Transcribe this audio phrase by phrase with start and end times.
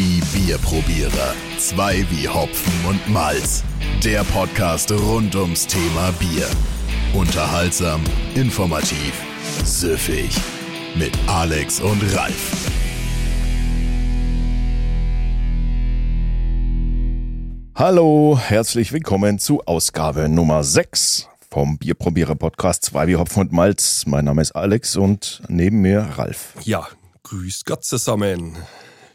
[0.00, 1.34] Die Bierprobierer.
[1.58, 3.62] Zwei wie Hopfen und Malz.
[4.02, 6.46] Der Podcast rund ums Thema Bier.
[7.12, 8.00] Unterhaltsam,
[8.34, 9.12] informativ,
[9.62, 10.30] süffig.
[10.96, 12.70] Mit Alex und Ralf.
[17.74, 24.06] Hallo, herzlich willkommen zu Ausgabe Nummer 6 vom Bierprobierer Podcast 2 wie Hopfen und Malz.
[24.06, 26.54] Mein Name ist Alex und neben mir Ralf.
[26.62, 26.88] Ja,
[27.22, 28.56] grüß Gott zusammen.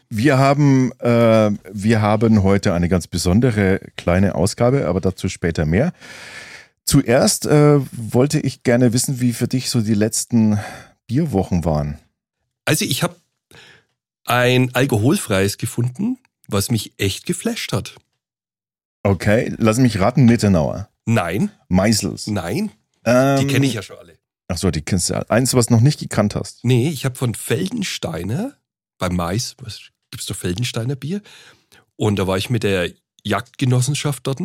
[0.08, 5.92] Wir haben, äh, wir haben heute eine ganz besondere kleine Ausgabe, aber dazu später mehr.
[6.84, 10.58] Zuerst äh, wollte ich gerne wissen, wie für dich so die letzten
[11.08, 11.98] Bierwochen waren.
[12.64, 13.16] Also ich habe
[14.24, 17.96] ein alkoholfreies gefunden, was mich echt geflasht hat.
[19.02, 20.88] Okay, lass mich raten, Nittenauer.
[21.04, 22.26] Nein, Meisels.
[22.26, 22.70] nein,
[23.04, 24.18] Ähm, die kenne ich ja schon alle.
[24.48, 25.22] Ach so, die kennst du ja.
[25.28, 26.64] Eins, was noch nicht gekannt hast.
[26.64, 28.56] Nee, ich habe von Feldensteiner
[28.98, 31.22] beim Mais, was gibt's doch Feldensteiner Bier?
[31.96, 32.90] Und da war ich mit der
[33.24, 34.40] Jagdgenossenschaft dort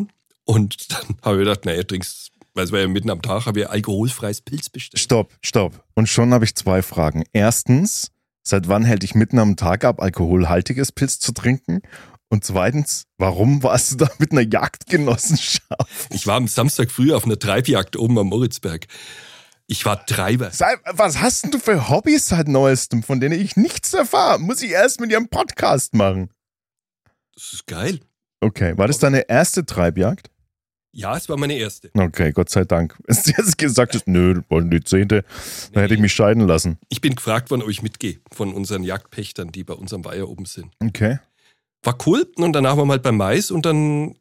[0.45, 3.61] und dann habe ich gedacht, naja, trinkst, weil es war ja mitten am Tag, habe
[3.61, 4.99] ich alkoholfreies Pilz bestellt.
[4.99, 5.83] Stopp, stopp.
[5.95, 7.23] Und schon habe ich zwei Fragen.
[7.33, 8.11] Erstens,
[8.43, 11.81] seit wann hält dich mitten am Tag ab, alkoholhaltiges Pilz zu trinken?
[12.29, 16.13] Und zweitens, warum warst du da mit einer Jagdgenossenschaft?
[16.13, 18.87] Ich war am Samstag früh auf einer Treibjagd oben am Moritzberg.
[19.71, 20.51] Ich war Treiber.
[20.51, 24.37] Was hast denn du für Hobbys seit neuestem, von denen ich nichts erfahre?
[24.37, 26.29] Muss ich erst mit ihrem Podcast machen.
[27.33, 28.01] Das ist geil.
[28.41, 30.29] Okay, war das deine erste Treibjagd?
[30.91, 31.89] Ja, es war meine erste.
[31.93, 32.97] Okay, Gott sei Dank.
[33.07, 35.23] Wenn du jetzt gesagt hast, nö, wollen die zehnte,
[35.71, 36.77] dann hätte ich mich scheiden lassen.
[36.89, 40.27] Ich bin gefragt worden, ob ich mitgehe von unseren Jagdpächtern, die bei uns am Weiher
[40.27, 40.73] oben sind.
[40.83, 41.19] Okay.
[41.83, 44.15] War cool und danach waren wir halt beim Mais und dann,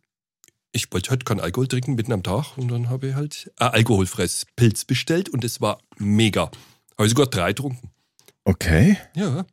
[0.72, 3.68] ich wollte halt keinen Alkohol trinken mitten am Tag und dann habe ich halt ein
[3.70, 6.50] alkoholfreies Pilz bestellt und es war mega.
[6.96, 7.90] Habe ich sogar drei getrunken.
[8.44, 8.96] Okay.
[9.14, 9.44] Ja.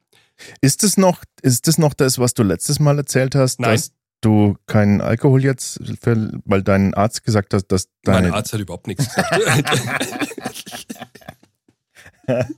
[0.61, 3.71] Ist das noch, ist das noch das, was du letztes Mal erzählt hast, Nein.
[3.71, 8.53] dass du keinen Alkohol jetzt, für, weil dein Arzt gesagt hat, dass Mein deine, Arzt
[8.53, 9.31] hat überhaupt nichts gesagt.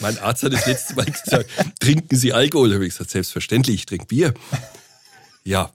[0.00, 1.48] mein Arzt hat das letzte Mal gesagt,
[1.80, 2.74] trinken Sie Alkohol?
[2.74, 4.34] Habe ich gesagt, selbstverständlich, ich trinke Bier.
[5.44, 5.72] Ja,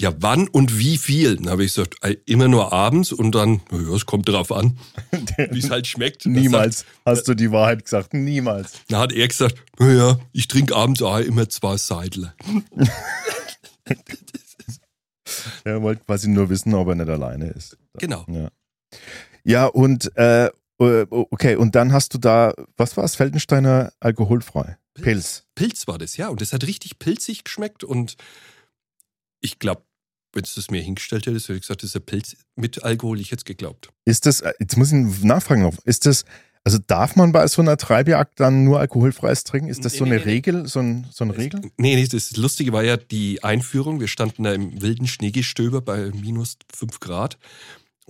[0.00, 1.36] ja, wann und wie viel?
[1.36, 4.78] Dann habe ich gesagt, ey, immer nur abends und dann, ja, es kommt drauf an,
[5.50, 6.24] wie es halt schmeckt.
[6.24, 8.72] Niemals hast du die Wahrheit gesagt, niemals.
[8.72, 12.34] Sagt, dann hat er gesagt, naja, ich trinke abends auch immer zwei Seidler.
[15.64, 17.76] Er wollte quasi nur wissen, ob er nicht alleine ist.
[17.98, 18.26] Genau.
[18.28, 18.50] Ja,
[19.44, 24.76] ja und äh, äh, okay, und dann hast du da, was war es, Feldensteiner alkoholfrei?
[24.94, 25.44] Pilz.
[25.54, 26.28] Pilz war das, ja.
[26.28, 28.16] Und das hat richtig pilzig geschmeckt und
[29.40, 29.82] ich glaube,
[30.32, 33.20] wenn du das mir hingestellt hättest, hätte ich gesagt, das ist ein Pilz mit Alkohol,
[33.20, 33.90] ich hätte es geglaubt.
[34.04, 36.24] Ist das, äh, jetzt muss ich nachfragen noch, ist das,
[36.62, 39.68] also darf man bei so einer Treibjagd dann nur alkoholfreies trinken?
[39.68, 40.32] Ist das Nee, so nee, eine nee, nee.
[40.32, 41.60] Regel, so, ein, so eine Regel?
[41.78, 43.98] Nee, nee, das Lustige war ja die Einführung.
[43.98, 47.38] Wir standen da im wilden Schneegestöber bei minus 5 Grad.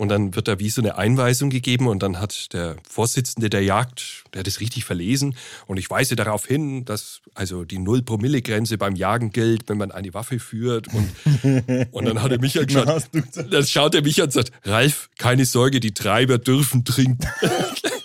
[0.00, 3.62] Und dann wird da wie so eine Einweisung gegeben und dann hat der Vorsitzende der
[3.62, 5.34] Jagd, der hat es richtig verlesen.
[5.66, 10.14] Und ich weise darauf hin, dass also die Null-Promille-Grenze beim Jagen gilt, wenn man eine
[10.14, 10.86] Waffe führt.
[10.88, 11.12] Und,
[11.92, 13.10] und dann hat er mich Na, angeschaut,
[13.50, 17.28] dann schaut er mich an und sagt, Ralf, keine Sorge, die Treiber dürfen trinken.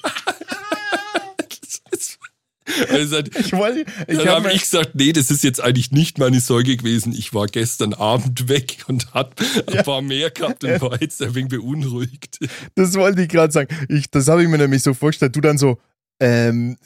[2.89, 6.17] Also, Ich wollte, ich dann habe habe ich gesagt, nee, das ist jetzt eigentlich nicht
[6.17, 7.13] meine Sorge gewesen.
[7.13, 9.33] Ich war gestern Abend weg und hat
[9.67, 12.39] ein paar mehr gehabt und war jetzt ein wenig beunruhigt.
[12.75, 13.75] das wollte ich gerade sagen.
[13.89, 15.35] Ich, das habe ich mir nämlich so vorgestellt.
[15.35, 15.77] Du dann so,
[16.19, 16.77] ähm,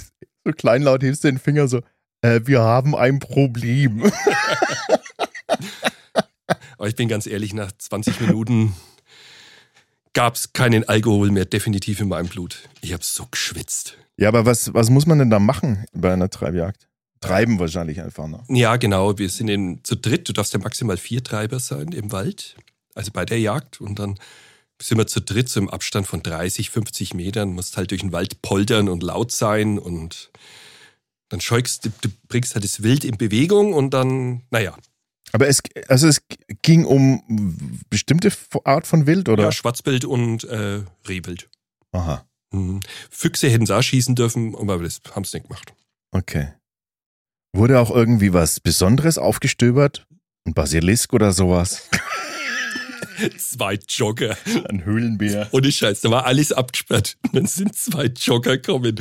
[0.45, 1.81] so kleinlaut hebst den Finger so,
[2.21, 4.03] äh, wir haben ein Problem.
[6.77, 8.73] Aber ich bin ganz ehrlich, nach 20 Minuten
[10.13, 12.69] gab es keinen Alkohol mehr definitiv in meinem Blut.
[12.81, 13.97] Ich habe so geschwitzt.
[14.17, 16.87] Ja, aber was, was muss man denn da machen bei einer Treibjagd?
[17.21, 18.43] Treiben wahrscheinlich einfach noch.
[18.47, 19.17] Ja, genau.
[19.17, 20.27] Wir sind in, zu dritt.
[20.27, 22.55] Du darfst ja maximal vier Treiber sein im Wald,
[22.95, 23.81] also bei der Jagd.
[23.81, 24.17] Und dann
[24.81, 27.51] sind wir zu dritt so im Abstand von 30, 50 Metern.
[27.51, 29.77] Musst halt durch den Wald poltern und laut sein.
[29.77, 30.31] Und
[31.27, 34.75] dann scheukst du, du bringst halt das Wild in Bewegung und dann, naja,
[35.31, 36.21] Aber es, also es
[36.61, 38.31] ging um bestimmte
[38.63, 39.43] Art von Wild, oder?
[39.43, 41.49] ja, Schwarzbild und äh, Rehwild.
[41.91, 42.79] Aha, Mhm.
[43.11, 45.71] Füchse hätten sie auch schießen dürfen, aber das haben sie nicht gemacht.
[46.11, 46.53] okay.
[47.55, 50.05] Wurde auch irgendwie was Besonderes aufgestöbert?
[50.45, 51.89] Ein Basilisk oder sowas?
[53.37, 54.37] Zwei Jogger.
[54.69, 55.47] Ein Höhlenbär.
[55.51, 57.17] Ohne Scheiß, da war alles abgesperrt.
[57.23, 58.99] Und dann sind zwei Jogger gekommen.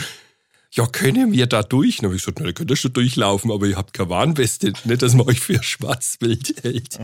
[0.79, 1.97] Ja, können wir da durch?
[1.97, 4.73] Dann habe ich gesagt, na, ihr könnt ja schon durchlaufen, aber ihr habt keine Warnweste.
[4.85, 7.01] Nicht, dass man euch für Schwarzwild hält.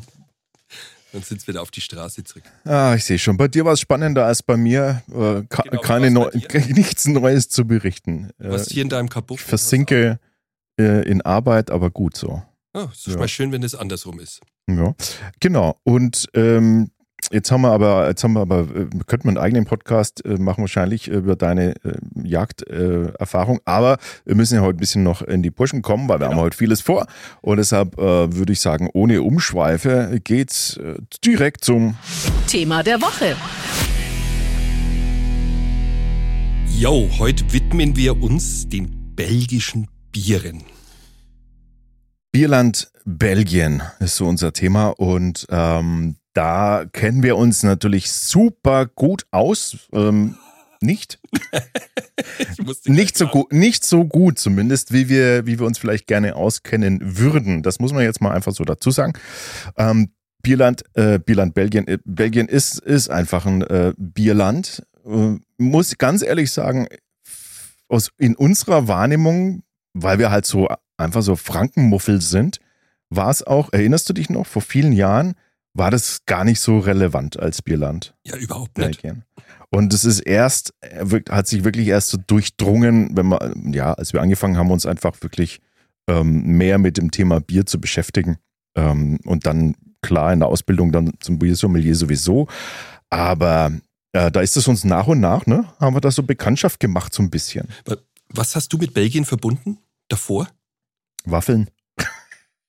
[1.10, 2.44] Dann sind sie wieder auf die Straße zurück.
[2.64, 3.36] Ah, ich sehe schon.
[3.36, 5.02] Bei dir war es spannender als bei mir.
[5.08, 6.30] Äh, ka Genau, keine Neu
[6.68, 8.30] nichts Neues zu berichten.
[8.38, 9.40] Äh, Was hier in deinem Kabuff?
[9.40, 10.20] ich versinke
[10.78, 12.44] äh, in Arbeit, aber gut so.
[12.74, 13.16] Oh, ist ja.
[13.16, 14.40] mal schön, wenn es andersrum ist.
[14.68, 14.94] Ja,
[15.40, 15.80] genau.
[15.82, 16.92] Und ähm,
[17.32, 20.36] Jetzt haben wir aber, jetzt haben wir aber, äh, könnten wir einen eigenen Podcast äh,
[20.36, 23.60] machen, wahrscheinlich über deine äh, Jagderfahrung.
[23.64, 26.38] aber wir müssen ja heute ein bisschen noch in die Pushen kommen, weil wir genau.
[26.38, 27.06] haben heute vieles vor.
[27.40, 31.96] Und deshalb äh, würde ich sagen, ohne Umschweife geht's äh, direkt zum
[32.46, 33.36] Thema der Woche.
[36.76, 40.64] Jo, heute widmen wir uns den belgischen Bieren.
[42.32, 49.26] Bierland Belgien ist so unser Thema und ähm, da kennen wir uns natürlich super gut
[49.30, 49.88] aus.
[49.92, 50.36] Ähm,
[50.80, 51.18] nicht?
[52.84, 57.18] nicht so gut, nicht so gut zumindest, wie wir, wie wir uns vielleicht gerne auskennen
[57.18, 57.62] würden.
[57.62, 59.14] Das muss man jetzt mal einfach so dazu sagen.
[59.76, 60.10] Ähm,
[60.42, 64.84] Bierland, äh, Bierland Belgien, äh, Belgien ist, ist einfach ein äh, Bierland.
[65.06, 66.86] Äh, muss ganz ehrlich sagen,
[67.88, 69.62] aus, in unserer Wahrnehmung,
[69.94, 72.58] weil wir halt so einfach so Frankenmuffel sind,
[73.08, 75.34] war es auch, erinnerst du dich noch, vor vielen Jahren
[75.74, 78.14] war das gar nicht so relevant als Bierland.
[78.24, 79.02] Ja, überhaupt nicht.
[79.70, 80.72] Und es ist erst,
[81.28, 85.20] hat sich wirklich erst so durchdrungen, wenn man, ja, als wir angefangen haben, uns einfach
[85.22, 85.60] wirklich
[86.08, 88.38] ähm, mehr mit dem Thema Bier zu beschäftigen.
[88.76, 92.46] Ähm, und dann, klar, in der Ausbildung dann zum Biersommelier sowieso.
[93.10, 93.72] Aber
[94.12, 97.12] äh, da ist es uns nach und nach, ne, haben wir da so Bekanntschaft gemacht,
[97.12, 97.68] so ein bisschen.
[98.28, 99.78] Was hast du mit Belgien verbunden
[100.08, 100.48] davor?
[101.24, 101.68] Waffeln.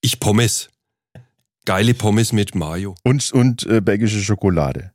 [0.02, 0.70] Ich Pommes.
[1.66, 2.96] Geile Pommes mit Mayo.
[3.04, 4.94] Und, und äh, belgische Schokolade.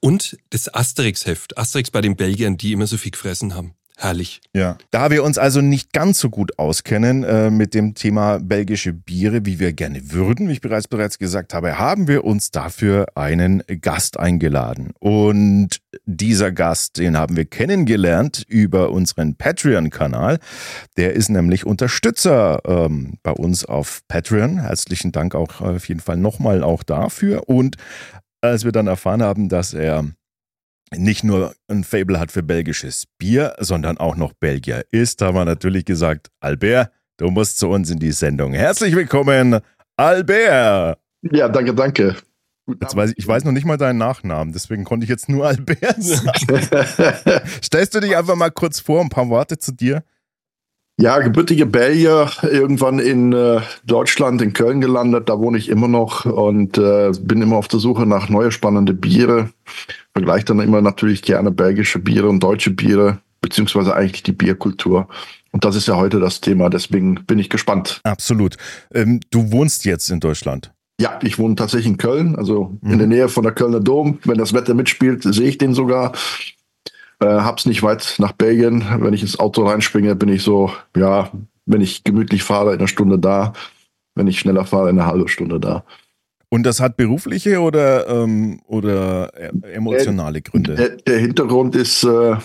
[0.00, 1.56] Und das Asterix-Heft.
[1.56, 3.74] Asterix bei den Belgiern, die immer so viel gefressen haben.
[3.96, 4.40] Herrlich.
[4.52, 4.76] Ja.
[4.90, 9.46] Da wir uns also nicht ganz so gut auskennen äh, mit dem Thema belgische Biere,
[9.46, 13.62] wie wir gerne würden, wie ich bereits bereits gesagt habe, haben wir uns dafür einen
[13.80, 14.92] Gast eingeladen.
[14.98, 20.40] Und dieser Gast, den haben wir kennengelernt über unseren Patreon-Kanal.
[20.96, 24.58] Der ist nämlich Unterstützer ähm, bei uns auf Patreon.
[24.58, 27.48] Herzlichen Dank auch auf jeden Fall nochmal auch dafür.
[27.48, 27.76] Und
[28.40, 30.04] als wir dann erfahren haben, dass er
[30.98, 35.44] nicht nur ein Fable hat für belgisches Bier, sondern auch noch Belgier ist, haben wir
[35.44, 38.52] natürlich gesagt, Albert, du musst zu uns in die Sendung.
[38.52, 39.60] Herzlich willkommen,
[39.96, 40.98] Albert.
[41.22, 42.16] Ja, danke, danke.
[42.66, 46.02] Weiß ich, ich weiß noch nicht mal deinen Nachnamen, deswegen konnte ich jetzt nur Albert
[46.02, 46.60] sagen.
[47.62, 50.02] Stellst du dich einfach mal kurz vor, ein paar Worte zu dir?
[50.96, 55.28] Ja, gebürtige Belgier, irgendwann in äh, Deutschland, in Köln gelandet.
[55.28, 58.94] Da wohne ich immer noch und äh, bin immer auf der Suche nach neue spannende
[58.94, 59.50] Biere.
[60.14, 65.08] Vergleiche dann immer natürlich gerne belgische Biere und deutsche Biere, beziehungsweise eigentlich die Bierkultur.
[65.50, 68.00] Und das ist ja heute das Thema, deswegen bin ich gespannt.
[68.04, 68.56] Absolut.
[68.92, 70.72] Ähm, du wohnst jetzt in Deutschland.
[71.00, 72.92] Ja, ich wohne tatsächlich in Köln, also mhm.
[72.92, 74.18] in der Nähe von der Kölner Dom.
[74.24, 76.12] Wenn das Wetter mitspielt, sehe ich den sogar.
[77.18, 78.84] Äh, hab's nicht weit nach Belgien.
[78.98, 81.30] Wenn ich ins Auto reinspringe, bin ich so, ja,
[81.66, 83.52] wenn ich gemütlich fahre, in einer Stunde da.
[84.14, 85.84] Wenn ich schneller fahre, in einer halben Stunde da.
[86.48, 89.30] Und das hat berufliche oder, ähm, oder
[89.72, 90.74] emotionale Gründe?
[90.74, 92.36] Der, der Hintergrund ist, äh,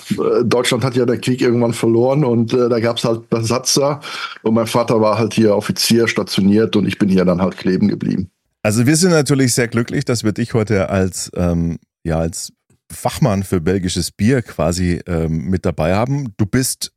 [0.44, 4.00] Deutschland hat ja den Krieg irgendwann verloren und äh, da gab es halt Besatzer.
[4.42, 7.88] Und mein Vater war halt hier Offizier stationiert und ich bin hier dann halt kleben
[7.88, 8.30] geblieben.
[8.64, 12.52] Also wir sind natürlich sehr glücklich, dass wir dich heute als, ähm, ja, als
[12.92, 16.34] Fachmann für belgisches Bier quasi ähm, mit dabei haben.
[16.38, 16.92] Du bist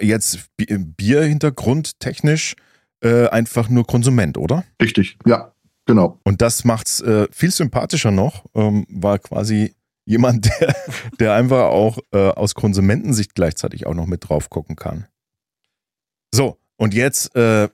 [0.00, 2.54] jetzt Bierhintergrund technisch
[3.02, 4.64] äh, einfach nur Konsument, oder?
[4.82, 5.52] Richtig, ja,
[5.88, 6.20] genau.
[6.22, 10.76] Und das macht's äh, viel sympathischer noch, ähm, war quasi jemand, der,
[11.18, 15.06] der einfach auch äh, aus Konsumentensicht gleichzeitig auch noch mit drauf gucken kann.
[16.32, 17.68] So, und jetzt äh,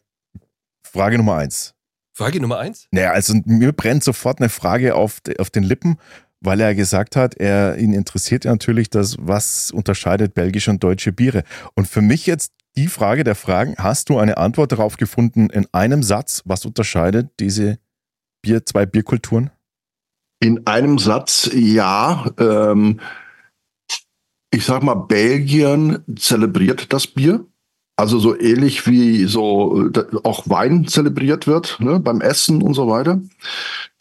[0.83, 1.75] Frage Nummer eins.
[2.17, 2.87] Frage Nummer eins?
[2.93, 5.99] Naja, also mir brennt sofort eine Frage auf, auf den Lippen
[6.45, 11.43] weil er gesagt hat, er ihn interessiert natürlich das, was unterscheidet belgische und deutsche Biere.
[11.75, 15.67] Und für mich jetzt die Frage der Fragen, hast du eine Antwort darauf gefunden in
[15.73, 17.79] einem Satz, was unterscheidet diese
[18.45, 19.51] Bier, zwei Bierkulturen?
[20.39, 22.31] In einem Satz, ja.
[22.39, 23.01] Ähm,
[24.51, 27.47] ich sag mal, Belgien zelebriert das Bier.
[27.97, 29.89] Also so ähnlich wie so
[30.25, 33.23] auch Wein zelebriert wird ne, beim Essen und so weiter.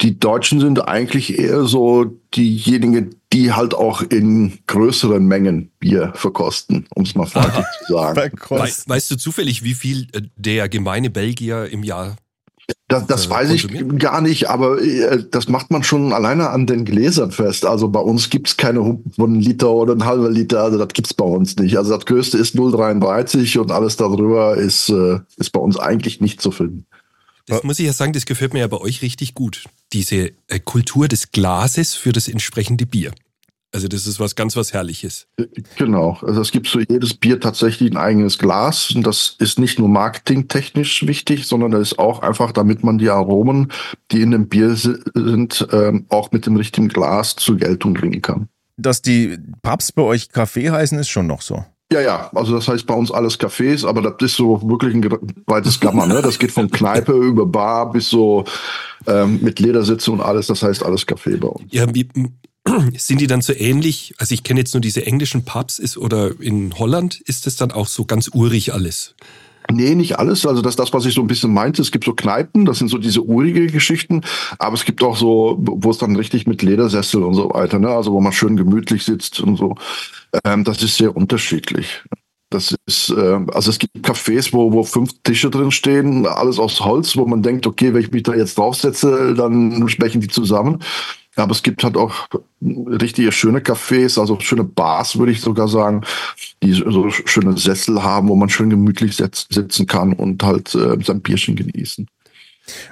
[0.01, 6.87] Die Deutschen sind eigentlich eher so diejenigen, die halt auch in größeren Mengen Bier verkosten,
[6.95, 8.39] um es mal freundlich zu sagen.
[8.49, 12.17] Weißt, weißt du zufällig, wie viel äh, der gemeine Belgier im Jahr
[12.87, 13.67] das, das äh, weiß ich
[13.97, 17.65] gar nicht, aber äh, das macht man schon alleine an den Gläsern fest.
[17.65, 20.77] Also bei uns gibt es keine Humpen von einem Liter oder ein halber Liter, also
[20.77, 21.77] das gibt es bei uns nicht.
[21.77, 26.41] Also das größte ist 0,33 und alles darüber ist, äh, ist bei uns eigentlich nicht
[26.41, 26.85] zu finden.
[27.47, 29.65] Das muss ich ja sagen, das gefällt mir ja bei euch richtig gut.
[29.91, 33.11] Diese äh, Kultur des Glases für das entsprechende Bier.
[33.73, 35.27] Also das ist was ganz was Herrliches.
[35.77, 36.17] Genau.
[36.21, 38.91] Also es gibt für jedes Bier tatsächlich ein eigenes Glas.
[38.91, 43.09] Und das ist nicht nur marketingtechnisch wichtig, sondern das ist auch einfach, damit man die
[43.09, 43.71] Aromen,
[44.11, 48.47] die in dem Bier sind, ähm, auch mit dem richtigen Glas zur Geltung bringen kann.
[48.77, 51.65] Dass die Pubs bei euch Kaffee heißen, ist schon noch so.
[51.91, 55.07] Ja, ja, also das heißt bei uns alles Cafés, aber das ist so wirklich ein
[55.45, 56.07] weites Gamma.
[56.07, 56.23] Ne?
[56.23, 58.45] Das geht von Kneipe über Bar bis so
[59.05, 60.47] ähm, mit Ledersitze und alles.
[60.47, 61.71] Das heißt alles Café bei uns.
[61.71, 62.07] Ja, wie,
[62.97, 64.13] sind die dann so ähnlich?
[64.17, 67.71] Also ich kenne jetzt nur diese englischen Pubs ist oder in Holland ist das dann
[67.71, 69.15] auch so ganz urig alles.
[69.71, 70.45] Nee, nicht alles.
[70.45, 71.81] Also das das, was ich so ein bisschen meinte.
[71.81, 74.21] Es gibt so Kneipen, das sind so diese urige Geschichten,
[74.59, 77.89] aber es gibt auch so, wo es dann richtig mit Ledersessel und so weiter, ne?
[77.89, 79.75] Also wo man schön gemütlich sitzt und so.
[80.43, 82.03] Ähm, das ist sehr unterschiedlich.
[82.49, 86.81] Das ist, äh, also es gibt Cafés, wo, wo fünf Tische drin stehen, alles aus
[86.81, 90.79] Holz, wo man denkt, okay, wenn ich mich da jetzt draufsetze, dann sprechen die zusammen.
[91.35, 92.27] Aber es gibt halt auch
[92.61, 96.03] richtige schöne Cafés, also schöne Bars, würde ich sogar sagen,
[96.61, 101.21] die so schöne Sessel haben, wo man schön gemütlich sitzen kann und halt äh, sein
[101.21, 102.07] Bierchen genießen.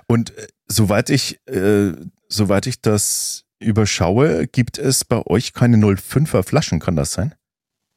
[0.07, 1.91] Und äh, soweit ich, äh,
[2.27, 7.35] soweit ich das überschaue, gibt es bei euch keine 05er Flaschen, kann das sein?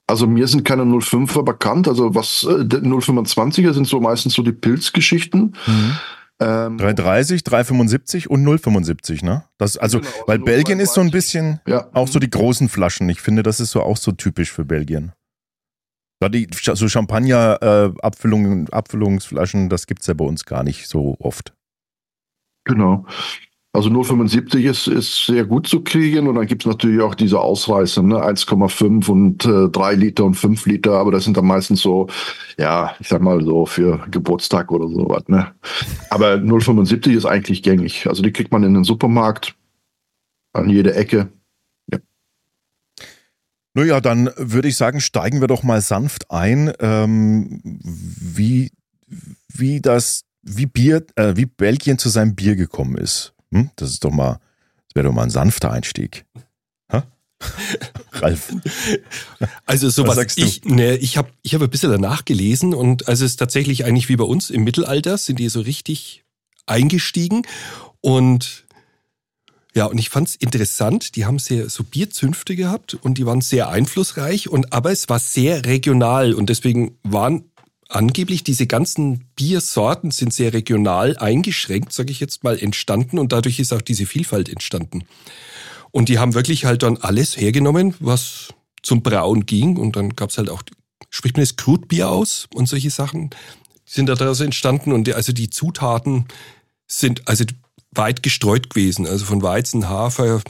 [0.06, 1.88] Also mir sind keine 05er bekannt.
[1.88, 5.56] Also was äh, 025er sind so meistens so die Pilzgeschichten.
[5.66, 5.96] Mhm.
[6.40, 9.44] Ähm, 330, 375 und 075, ne?
[9.56, 11.88] Das, also, genau, weil Belgien ist so ein bisschen ja.
[11.92, 13.08] auch so die großen Flaschen.
[13.08, 15.12] Ich finde, das ist so auch so typisch für Belgien.
[16.20, 21.16] Da die, so Champagner-Abfüllungen, äh, Abfüllungsflaschen, das gibt es ja bei uns gar nicht so
[21.20, 21.54] oft.
[22.64, 23.06] Genau.
[23.74, 27.40] Also 0,75 ist, ist sehr gut zu kriegen und dann gibt es natürlich auch diese
[27.40, 28.24] Ausreißer, ne?
[28.24, 32.06] 1,5 und äh, 3 Liter und 5 Liter, aber das sind dann meistens so,
[32.56, 35.24] ja, ich sag mal so für Geburtstag oder sowas.
[35.26, 35.52] Ne?
[36.08, 38.06] Aber 0,75 ist eigentlich gängig.
[38.06, 39.56] Also die kriegt man in den Supermarkt
[40.52, 41.32] an jeder Ecke.
[41.90, 41.98] Ja.
[43.74, 48.70] Naja, dann würde ich sagen, steigen wir doch mal sanft ein, ähm, wie,
[49.52, 53.33] wie das, wie Bier, äh, wie Belgien zu seinem Bier gekommen ist.
[53.54, 53.70] Hm?
[53.76, 54.40] Das ist doch mal,
[54.88, 56.26] das wäre doch mal ein sanfter Einstieg.
[58.12, 58.54] Ralf.
[59.66, 63.24] Also sowas, was ich, ne, ich habe ich hab ein bisschen danach gelesen und also
[63.24, 66.24] es ist tatsächlich eigentlich wie bei uns im Mittelalter sind die so richtig
[66.66, 67.42] eingestiegen
[68.00, 68.64] und
[69.74, 73.40] ja, und ich fand es interessant, die haben sehr so Bierzünfte gehabt und die waren
[73.40, 77.50] sehr einflussreich und aber es war sehr regional und deswegen waren
[77.88, 83.58] angeblich diese ganzen Biersorten sind sehr regional eingeschränkt, sage ich jetzt mal, entstanden und dadurch
[83.58, 85.04] ist auch diese Vielfalt entstanden.
[85.90, 88.48] Und die haben wirklich halt dann alles hergenommen, was
[88.82, 89.76] zum Brauen ging.
[89.76, 90.62] Und dann gab's halt auch,
[91.08, 93.30] spricht man das Krutbier aus und solche Sachen
[93.84, 94.92] sind daraus entstanden.
[94.92, 96.26] Und die, also die Zutaten
[96.88, 97.44] sind also
[97.92, 100.42] weit gestreut gewesen, also von Weizen, Hafer,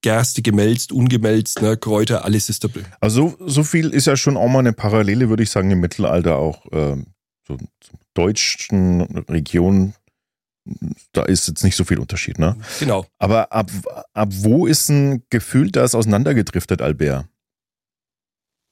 [0.00, 2.82] Gerste gemälzt, ungemälzt, ne, Kräuter, alles ist dabei.
[3.00, 6.36] Also so viel ist ja schon auch mal eine Parallele, würde ich sagen, im Mittelalter
[6.36, 7.06] auch ähm,
[7.46, 7.58] so
[8.14, 9.94] deutschen Regionen.
[11.12, 12.56] Da ist jetzt nicht so viel Unterschied, ne?
[12.78, 13.06] Genau.
[13.18, 13.70] Aber ab,
[14.12, 17.26] ab wo ist ein Gefühl das auseinandergedriftet, Albert?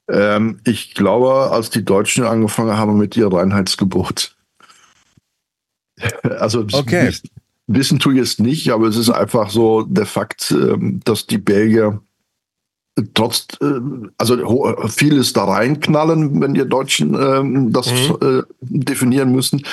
[0.09, 4.37] Ähm, ich glaube, als die Deutschen angefangen haben mit ihr Reinheitsgebot.
[6.23, 7.13] also okay.
[7.67, 11.37] Wissen tue ich es nicht, aber es ist einfach so der Fakt, ähm, dass die
[11.37, 12.01] Belgier
[13.13, 13.79] trotz, äh,
[14.17, 18.17] also vieles da reinknallen, wenn die Deutschen ähm, das mhm.
[18.21, 19.63] Äh, definieren müssen.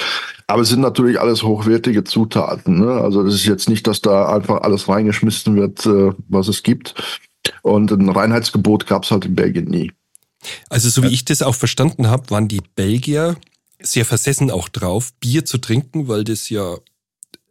[0.46, 2.80] Aber es sind natürlich alles hochwertige Zutaten.
[2.80, 2.92] Ne?
[2.92, 6.94] Also das ist jetzt nicht, dass da einfach alles reingeschmissen wird, äh, was es gibt.
[7.62, 9.92] Und ein Reinheitsgebot gab es halt in Belgien nie.
[10.68, 13.36] Also so wie ich das auch verstanden habe, waren die Belgier
[13.80, 16.76] sehr versessen auch drauf, Bier zu trinken, weil das ja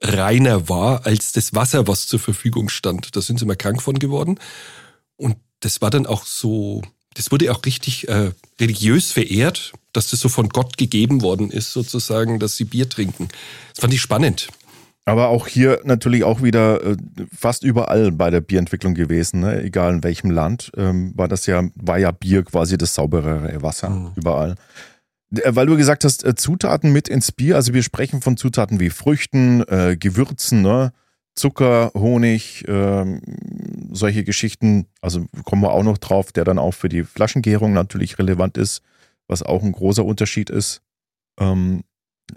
[0.04, 3.16] reiner war als das Wasser, was zur Verfügung stand.
[3.16, 4.40] Da sind sie mal krank von geworden.
[5.16, 6.82] Und das war dann auch so,
[7.14, 11.72] das wurde auch richtig äh, religiös verehrt, dass das so von Gott gegeben worden ist,
[11.72, 13.30] sozusagen, dass sie Bier trinken.
[13.74, 14.50] Das fand ich spannend.
[15.06, 16.98] Aber auch hier natürlich auch wieder äh,
[17.38, 19.62] fast überall bei der Bierentwicklung gewesen, ne?
[19.62, 23.90] egal in welchem Land, ähm, war das ja, war ja Bier quasi das sauberere Wasser
[23.90, 24.12] mhm.
[24.16, 24.56] überall.
[25.42, 28.80] Äh, weil du gesagt hast, äh, Zutaten mit ins Bier, also wir sprechen von Zutaten
[28.80, 30.94] wie Früchten, äh, Gewürzen, ne?
[31.36, 33.20] Zucker, Honig, äh,
[33.92, 38.20] solche Geschichten, also kommen wir auch noch drauf, der dann auch für die Flaschengärung natürlich
[38.20, 38.84] relevant ist,
[39.28, 40.84] was auch ein großer Unterschied ist
[41.40, 41.84] ähm,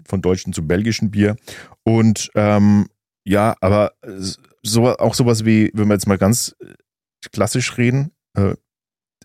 [0.03, 1.35] von deutschen zu belgischen Bier.
[1.83, 2.87] Und ähm,
[3.23, 3.93] ja, aber
[4.63, 6.55] so, auch sowas wie, wenn wir jetzt mal ganz
[7.31, 8.55] klassisch reden, äh,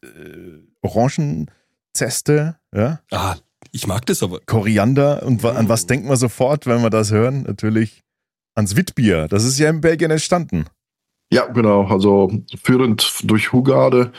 [0.03, 3.01] äh, Orangenzeste, ja.
[3.11, 3.37] Ah,
[3.73, 4.41] ich mag das aber.
[4.47, 5.23] Koriander.
[5.25, 7.43] Und an was denkt man sofort, wenn wir das hören?
[7.43, 8.03] Natürlich
[8.55, 9.29] ans Witbier.
[9.29, 10.67] Das ist ja in Belgien entstanden.
[11.33, 11.87] Ja, genau.
[11.87, 12.31] Also
[12.63, 14.13] führend durch Hugarde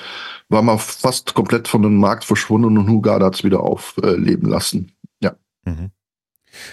[0.50, 4.92] war man fast komplett von dem Markt verschwunden und Hugarde hat es wieder aufleben lassen.
[5.22, 5.36] Ja.
[5.64, 5.92] Mhm.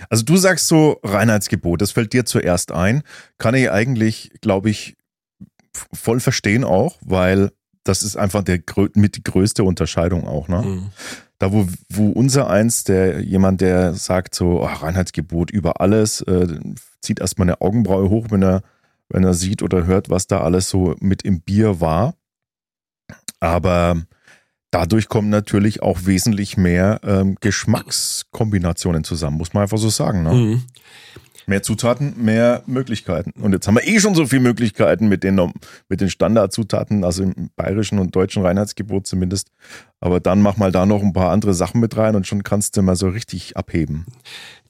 [0.09, 3.03] Also du sagst so Reinheitsgebot, das fällt dir zuerst ein.
[3.39, 4.97] Kann ich eigentlich, glaube ich,
[5.93, 7.53] voll verstehen auch, weil
[7.85, 8.61] das ist einfach der
[8.95, 10.63] mit die größte Unterscheidung auch, ne?
[10.63, 10.91] Mhm.
[11.41, 16.47] Da, wo, wo unser eins, der jemand, der sagt so, oh, Reinheitsgebot über alles, äh,
[17.01, 18.63] zieht erstmal eine Augenbraue hoch, wenn er,
[19.09, 22.15] wenn er sieht oder hört, was da alles so mit im Bier war.
[23.41, 24.03] Aber
[24.71, 30.23] dadurch kommen natürlich auch wesentlich mehr ähm, Geschmackskombinationen zusammen, muss man einfach so sagen.
[30.23, 30.33] Ne?
[30.35, 30.63] Mhm.
[31.51, 33.33] Mehr Zutaten, mehr Möglichkeiten.
[33.33, 35.53] Und jetzt haben wir eh schon so viele Möglichkeiten mit den,
[35.89, 39.49] mit den Standardzutaten, also im bayerischen und deutschen Reinheitsgebot zumindest.
[39.99, 42.77] Aber dann mach mal da noch ein paar andere Sachen mit rein und schon kannst
[42.77, 44.07] du mal so richtig abheben.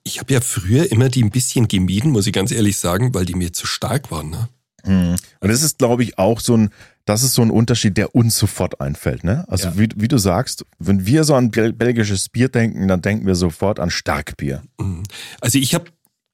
[0.04, 3.26] Ich habe ja früher immer die ein bisschen gemieden, muss ich ganz ehrlich sagen, weil
[3.26, 4.30] die mir zu stark waren.
[4.30, 4.48] Ne?
[4.86, 5.16] Mhm.
[5.40, 6.70] Und das ist, glaube ich, auch so ein,
[7.04, 9.22] das ist so ein Unterschied, der uns sofort einfällt.
[9.22, 9.44] Ne?
[9.48, 9.78] Also ja.
[9.78, 13.80] wie, wie, du sagst, wenn wir so an belgisches Bier denken, dann denken wir sofort
[13.80, 14.62] an Starkbier.
[14.78, 15.02] Mhm.
[15.42, 15.90] Also ich habe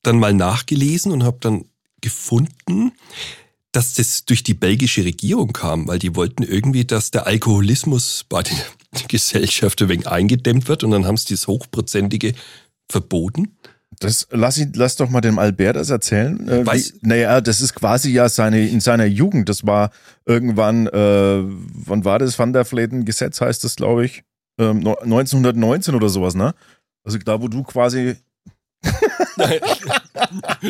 [0.06, 1.64] dann mal nachgelesen und habe dann
[2.00, 2.92] gefunden,
[3.72, 8.42] dass das durch die belgische Regierung kam, weil die wollten irgendwie, dass der Alkoholismus bei
[8.42, 8.56] der
[9.08, 12.34] Gesellschaft ein wenig eingedämmt wird und dann haben sie das Hochprozentige
[12.88, 13.56] verboten.
[14.00, 16.48] Das lass, ich, lass doch mal dem Albert das erzählen.
[16.48, 19.48] Äh, Weiß, wie, naja, das ist quasi ja seine in seiner Jugend.
[19.48, 19.90] Das war
[20.26, 22.38] irgendwann, äh, wann war das?
[22.38, 24.22] Van der Fleten Gesetz heißt das, glaube ich,
[24.58, 26.54] äh, 1919 oder sowas, ne?
[27.04, 28.16] Also da, wo du quasi
[29.36, 29.60] Nein.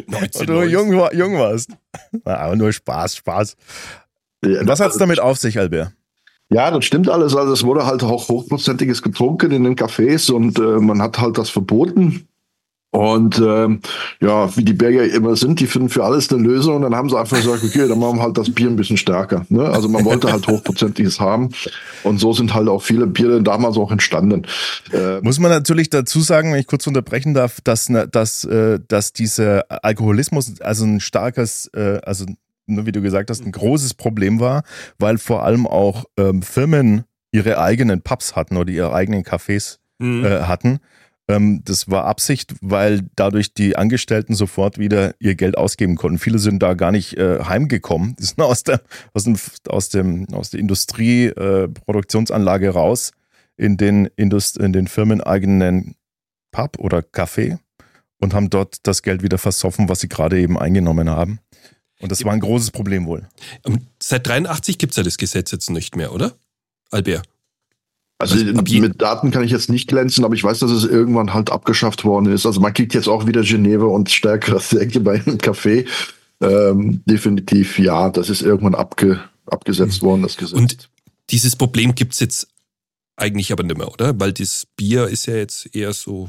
[0.06, 1.70] 19, du jung, jung warst.
[2.24, 3.56] Aber nur Spaß, Spaß.
[4.44, 5.92] Ja, was hat's damit auf sich, Albert?
[6.48, 7.34] Ja, das stimmt alles.
[7.34, 11.38] Also es wurde halt auch hochprozentiges getrunken in den Cafés und äh, man hat halt
[11.38, 12.28] das verboten.
[12.96, 13.80] Und ähm,
[14.22, 16.76] ja, wie die Berger immer sind, die finden für alles eine Lösung.
[16.76, 18.96] Und dann haben sie einfach gesagt, okay, dann machen wir halt das Bier ein bisschen
[18.96, 19.44] stärker.
[19.50, 19.68] Ne?
[19.68, 21.50] Also man wollte halt hochprozentiges haben.
[22.04, 24.46] Und so sind halt auch viele Biere damals auch entstanden.
[24.94, 28.80] Äh, Muss man natürlich dazu sagen, wenn ich kurz unterbrechen darf, dass, ne, dass, äh,
[28.88, 32.24] dass dieser Alkoholismus also ein starkes, äh, also
[32.66, 34.62] wie du gesagt hast, ein großes Problem war,
[34.98, 40.24] weil vor allem auch ähm, Firmen ihre eigenen Pubs hatten oder ihre eigenen Cafés mhm.
[40.24, 40.80] äh, hatten
[41.28, 46.18] ähm, das war Absicht, weil dadurch die Angestellten sofort wieder ihr Geld ausgeben konnten.
[46.18, 48.14] Viele sind da gar nicht äh, heimgekommen.
[48.18, 48.80] Die sind aus der,
[49.12, 49.36] aus dem,
[49.68, 53.10] aus dem, aus der Industrieproduktionsanlage äh, raus
[53.56, 55.96] in den, Indust in den firmeneigenen
[56.52, 57.58] Pub oder Café
[58.18, 61.40] und haben dort das Geld wieder versoffen, was sie gerade eben eingenommen haben.
[62.00, 63.26] Und das war ein großes Problem wohl.
[64.02, 66.34] Seit 83 gibt es ja das Gesetz jetzt nicht mehr, oder?
[66.90, 67.26] Albert?
[68.18, 71.50] Also mit Daten kann ich jetzt nicht glänzen, aber ich weiß, dass es irgendwann halt
[71.50, 72.46] abgeschafft worden ist.
[72.46, 75.86] Also man kriegt jetzt auch wieder Geneve und stärkere Säcke bei einem Café.
[76.40, 80.06] Ähm, definitiv, ja, das ist irgendwann abge, abgesetzt mhm.
[80.06, 80.58] worden, das Gesetz.
[80.58, 80.88] Und
[81.30, 82.48] dieses Problem gibt es jetzt
[83.16, 84.18] eigentlich aber nicht mehr, oder?
[84.18, 86.28] Weil das Bier ist ja jetzt eher so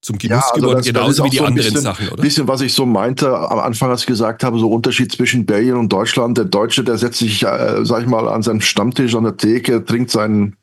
[0.00, 2.22] zum Genuss ja, also geworden, das, genauso das wie die so anderen bisschen, Sachen, oder?
[2.22, 5.76] bisschen, was ich so meinte am Anfang, als ich gesagt habe, so Unterschied zwischen Belgien
[5.76, 6.36] und Deutschland.
[6.36, 9.82] Der Deutsche, der setzt sich, äh, sag ich mal, an seinem Stammtisch an der Theke,
[9.84, 10.56] trinkt seinen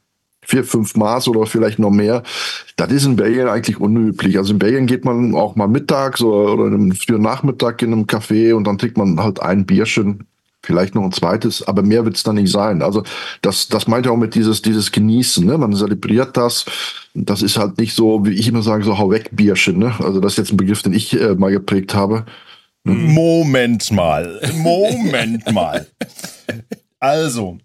[0.44, 2.24] vier, fünf Maß oder vielleicht noch mehr.
[2.76, 4.38] Das ist in Belgien eigentlich unüblich.
[4.38, 8.06] Also in Belgien geht man auch mal mittags oder, oder einem frühen Nachmittag in einem
[8.06, 10.26] Café und dann trinkt man halt ein Bierchen,
[10.64, 12.82] vielleicht noch ein zweites, aber mehr wird es dann nicht sein.
[12.82, 13.04] Also
[13.42, 15.58] das, das meint ja auch mit dieses, dieses Genießen, ne?
[15.58, 16.66] Man zelebriert das.
[17.14, 19.94] Das ist halt nicht so, wie ich immer sage, so hau weg Bierchen, ne?
[20.00, 22.26] Also das ist jetzt ein Begriff, den ich äh, mal geprägt habe.
[22.84, 25.86] Moment mal, Moment mal.
[27.00, 27.58] Also,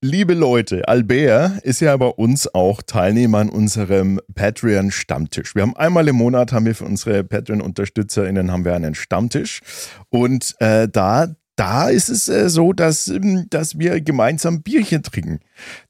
[0.00, 5.56] Liebe Leute, Albert ist ja bei uns auch Teilnehmer an unserem Patreon Stammtisch.
[5.56, 9.60] Wir haben einmal im Monat haben wir für unsere Patreon Unterstützerinnen haben wir einen Stammtisch
[10.08, 15.40] und äh, da da ist es äh, so, dass ähm, dass wir gemeinsam Bierchen trinken.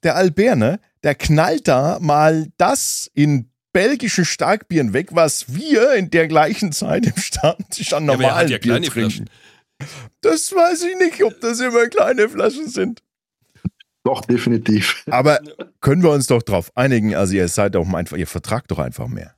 [0.02, 6.08] Der Albert, ne, der knallt da mal das in belgischen Starkbieren weg, was wir in
[6.08, 8.90] der gleichen Zeit im Stammtisch an normalen ja, ja Bier trinken.
[8.90, 9.30] Flaschen.
[10.22, 13.02] Das weiß ich nicht, ob das immer kleine Flaschen sind.
[14.08, 15.04] Doch, definitiv.
[15.10, 15.38] Aber
[15.82, 19.06] können wir uns doch darauf einigen, also ihr seid doch einfach, ihr vertragt doch einfach
[19.06, 19.34] mehr.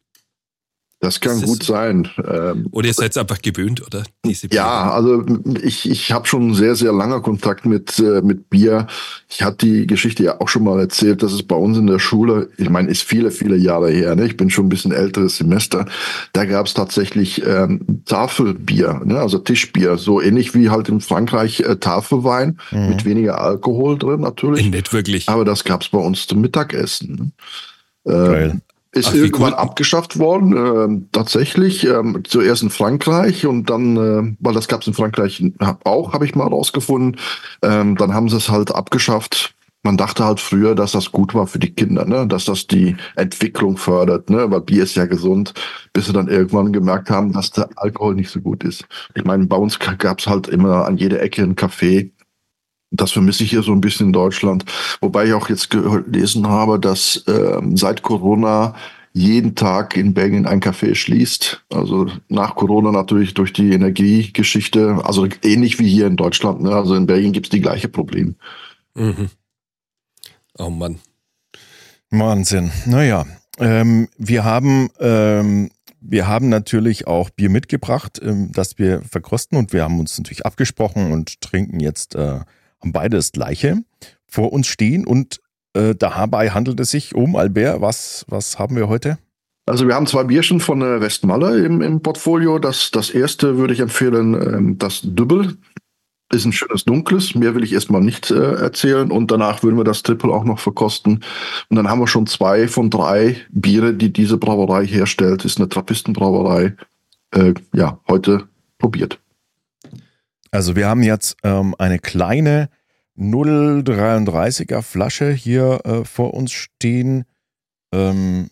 [1.02, 2.06] Das kann das gut sein.
[2.28, 4.02] Ähm, oder ihr seid einfach gewöhnt, oder?
[4.50, 5.24] ja, also
[5.62, 8.86] ich, ich habe schon sehr, sehr lange Kontakt mit, äh, mit Bier.
[9.26, 12.00] Ich hatte die Geschichte ja auch schon mal erzählt, dass es bei uns in der
[12.00, 14.26] Schule, ich meine, ist viele, viele Jahre her, ne?
[14.26, 15.86] ich bin schon ein bisschen älteres Semester,
[16.34, 19.20] da gab es tatsächlich ähm, Tafelbier, ne?
[19.20, 22.90] also Tischbier, so ähnlich wie halt in Frankreich äh, Tafelwein, mhm.
[22.90, 24.70] mit weniger Alkohol drin natürlich.
[24.70, 25.30] Nicht wirklich.
[25.30, 27.32] Aber das gab es bei uns zum Mittagessen.
[28.04, 28.12] Ne?
[28.12, 28.60] Geil.
[28.92, 29.59] Ist Ach, irgendwann cool.
[29.59, 31.87] abgeschafft worden, äh, tatsächlich.
[31.87, 35.42] Ähm, zuerst in Frankreich und dann, äh, weil das gab es in Frankreich
[35.85, 37.20] auch, habe ich mal rausgefunden.
[37.62, 39.55] Ähm, dann haben sie es halt abgeschafft.
[39.83, 42.26] Man dachte halt früher, dass das gut war für die Kinder, ne?
[42.26, 44.50] dass das die Entwicklung fördert, ne?
[44.50, 45.55] weil Bier ist ja gesund,
[45.94, 48.85] bis sie dann irgendwann gemerkt haben, dass der Alkohol nicht so gut ist.
[49.14, 52.11] Ich meine, bei uns gab es halt immer an jeder Ecke ein Café
[52.90, 54.64] das vermisse ich hier so ein bisschen in Deutschland.
[55.00, 58.74] Wobei ich auch jetzt gelesen habe, dass äh, seit Corona
[59.12, 61.64] jeden Tag in Belgien ein Café schließt.
[61.72, 66.62] Also nach Corona natürlich durch die Energiegeschichte, also ähnlich wie hier in Deutschland.
[66.62, 66.70] Ne?
[66.70, 68.37] Also in Belgien gibt es die gleiche Problem.
[68.94, 69.31] Mhm.
[70.59, 70.98] Oh Mann.
[72.11, 72.70] Wahnsinn.
[72.87, 73.24] Naja,
[73.59, 79.72] ähm, wir haben ähm, wir haben natürlich auch Bier mitgebracht, ähm, das wir verkosten und
[79.72, 82.40] wir haben uns natürlich abgesprochen und trinken jetzt äh,
[82.81, 83.83] haben beide das gleiche
[84.27, 85.40] vor uns stehen und
[85.75, 89.19] äh, dabei handelt es sich um, Albert, was, was haben wir heute?
[89.66, 92.59] Also wir haben zwei Bierchen von äh, Westmalle im, im Portfolio.
[92.59, 95.57] Das, das erste würde ich empfehlen, ähm, das Dübbel.
[96.33, 97.35] Ist ein schönes Dunkles.
[97.35, 99.11] Mehr will ich erstmal nicht äh, erzählen.
[99.11, 101.25] Und danach würden wir das Triple auch noch verkosten.
[101.69, 105.45] Und dann haben wir schon zwei von drei Biere, die diese Brauerei herstellt.
[105.45, 106.77] Ist eine Trappistenbrauerei.
[107.33, 109.21] Äh, ja, heute probiert.
[110.50, 112.68] Also wir haben jetzt ähm, eine kleine
[113.16, 117.24] 0,33er Flasche hier äh, vor uns stehen.
[117.92, 118.50] Ähm,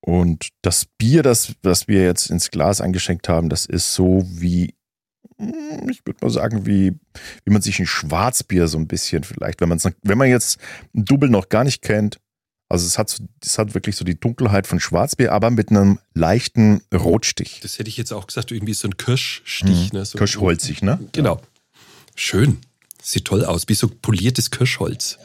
[0.00, 4.74] und das Bier, das, das wir jetzt ins Glas eingeschenkt haben, das ist so wie,
[5.38, 6.92] hm, ich würde mal sagen, wie,
[7.44, 10.60] wie man sich ein Schwarzbier so ein bisschen vielleicht, wenn, man's, wenn man jetzt
[10.94, 12.18] ein Double noch gar nicht kennt,
[12.68, 16.82] also es hat, es hat wirklich so die Dunkelheit von Schwarzbier, aber mit einem leichten
[16.92, 17.60] Rotstich.
[17.60, 19.92] Das hätte ich jetzt auch gesagt, irgendwie so ein Kirschstich.
[19.92, 19.98] Mhm.
[19.98, 20.04] Ne?
[20.04, 20.98] So Kirschholzig, ne?
[21.12, 21.40] Genau.
[22.16, 22.58] Schön.
[23.00, 25.18] Sieht toll aus, wie so poliertes Kirschholz.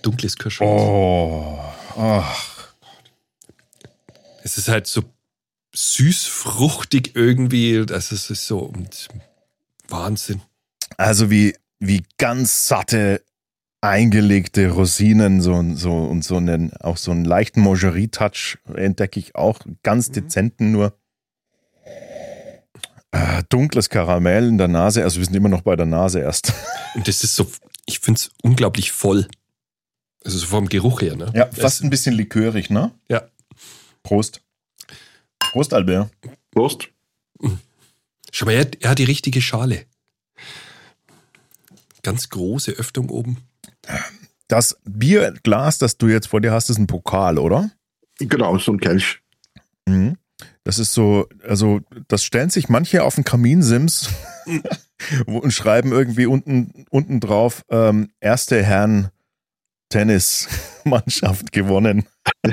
[0.00, 0.80] Dunkles Kirschholz.
[0.80, 1.58] Oh,
[1.96, 2.68] ach.
[4.42, 5.02] Es ist halt so
[5.74, 7.84] süß-fruchtig irgendwie.
[7.84, 8.72] Das ist so
[9.88, 10.40] Wahnsinn.
[10.96, 13.22] Also wie, wie ganz satte
[13.86, 19.60] eingelegte Rosinen so, so, und so einen, auch so einen leichten Mangerie-Touch entdecke ich auch,
[19.82, 20.12] ganz mhm.
[20.14, 20.98] dezenten nur.
[23.12, 26.52] Äh, dunkles Karamell in der Nase, also wir sind immer noch bei der Nase erst.
[26.94, 27.50] Und das ist so,
[27.86, 29.28] ich finde es unglaublich voll.
[30.24, 31.30] Also so vom Geruch her, ne?
[31.34, 32.92] Ja, fast ein bisschen likörig, ne?
[33.08, 33.22] Ja.
[34.02, 34.42] Prost.
[35.38, 36.10] Prost, Albert.
[36.50, 36.88] Prost.
[38.32, 39.86] Schau mal, er hat, er hat die richtige Schale.
[42.02, 43.38] Ganz große Öffnung oben.
[44.48, 47.70] Das Bierglas, das du jetzt vor dir hast, ist ein Pokal, oder?
[48.18, 49.20] Genau, so ein Kelch.
[49.86, 50.16] Mhm.
[50.64, 54.10] Das ist so, also das stellen sich manche auf den Kaminsims
[55.26, 59.10] und schreiben irgendwie unten, unten drauf, ähm, erste Herren
[59.88, 62.04] Tennismannschaft gewonnen.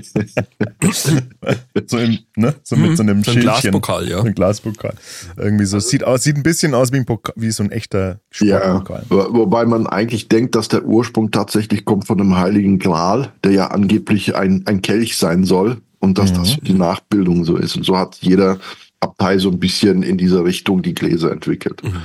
[1.88, 2.54] so, im, ne?
[2.64, 3.24] so mit so einem mhm.
[3.24, 4.22] so ein Glaspokal, ja.
[4.22, 4.94] Ein Glaspokal.
[5.38, 5.80] Irgendwie so.
[5.80, 9.06] Sieht, aus, sieht ein bisschen aus wie, ein Pokal, wie so ein echter Sportpokal.
[9.10, 13.52] Ja, wobei man eigentlich denkt, dass der Ursprung tatsächlich kommt von einem heiligen Gral, der
[13.52, 16.38] ja angeblich ein, ein Kelch sein soll und dass mhm.
[16.38, 17.76] das die Nachbildung so ist.
[17.76, 18.60] Und so hat jeder
[19.00, 21.84] Abtei so ein bisschen in dieser Richtung die Gläser entwickelt.
[21.84, 22.02] Mhm.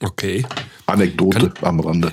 [0.00, 0.44] Okay.
[0.86, 2.12] Anekdote Kann, am Rande.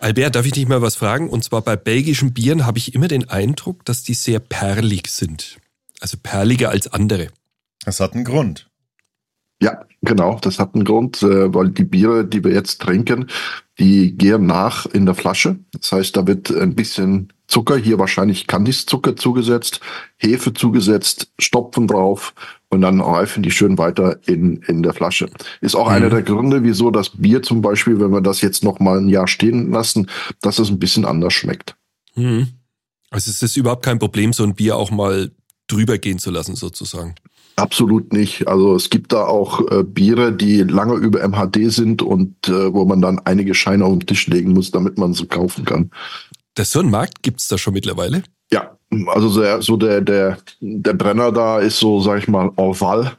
[0.00, 1.28] Albert, darf ich dich mal was fragen?
[1.28, 5.58] Und zwar bei belgischen Bieren habe ich immer den Eindruck, dass die sehr perlig sind.
[6.00, 7.28] Also perliger als andere.
[7.84, 8.69] Das hat einen Grund.
[9.62, 13.26] Ja, genau, das hat einen Grund, äh, weil die Biere, die wir jetzt trinken,
[13.78, 15.58] die gehen nach in der Flasche.
[15.72, 19.80] Das heißt, da wird ein bisschen Zucker, hier wahrscheinlich Kandiszucker zugesetzt,
[20.16, 22.32] Hefe zugesetzt, Stopfen drauf
[22.68, 25.28] und dann reifen die schön weiter in, in der Flasche.
[25.60, 25.94] Ist auch mhm.
[25.94, 29.08] einer der Gründe, wieso das Bier zum Beispiel, wenn wir das jetzt noch mal ein
[29.08, 30.08] Jahr stehen lassen,
[30.40, 31.76] dass es ein bisschen anders schmeckt.
[32.14, 32.48] Mhm.
[33.10, 35.32] Also es ist überhaupt kein Problem, so ein Bier auch mal
[35.66, 37.16] drüber gehen zu lassen, sozusagen.
[37.60, 38.48] Absolut nicht.
[38.48, 42.84] Also es gibt da auch äh, Biere, die lange über MHD sind und äh, wo
[42.84, 45.90] man dann einige Scheine auf den Tisch legen muss, damit man sie kaufen kann.
[46.54, 48.22] Das so ein Markt gibt es da schon mittlerweile?
[48.52, 53.12] Ja, also der, so der, der, der Brenner da ist so, sag ich mal, Oval.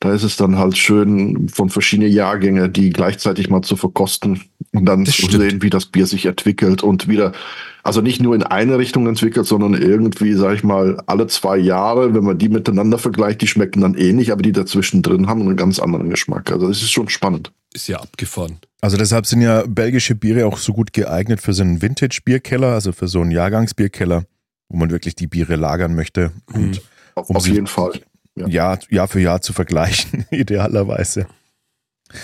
[0.00, 4.40] Da ist es dann halt schön, von verschiedenen Jahrgänge, die gleichzeitig mal zu verkosten
[4.72, 5.42] und dann das zu stimmt.
[5.42, 7.32] sehen, wie das Bier sich entwickelt und wieder,
[7.82, 12.14] also nicht nur in eine Richtung entwickelt, sondern irgendwie, sag ich mal, alle zwei Jahre,
[12.14, 15.56] wenn man die miteinander vergleicht, die schmecken dann ähnlich, aber die dazwischen drin haben einen
[15.56, 16.50] ganz anderen Geschmack.
[16.50, 17.52] Also das ist schon spannend.
[17.74, 18.58] Ist ja abgefahren.
[18.80, 22.92] Also deshalb sind ja belgische Biere auch so gut geeignet für so einen Vintage-Bierkeller, also
[22.92, 24.24] für so einen Jahrgangsbierkeller,
[24.70, 26.32] wo man wirklich die Biere lagern möchte.
[26.46, 27.22] Und mhm.
[27.26, 28.00] um auf jeden Fall.
[28.36, 28.46] Ja.
[28.46, 31.26] Jahr, Jahr für Jahr zu vergleichen, idealerweise.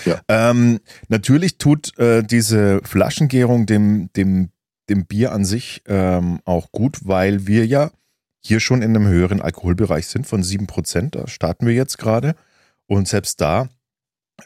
[0.05, 0.21] Ja.
[0.29, 4.51] Ähm, natürlich tut äh, diese Flaschengärung dem, dem,
[4.89, 7.91] dem Bier an sich ähm, auch gut, weil wir ja
[8.45, 11.11] hier schon in einem höheren Alkoholbereich sind von 7%.
[11.11, 12.35] Da starten wir jetzt gerade.
[12.87, 13.69] Und selbst da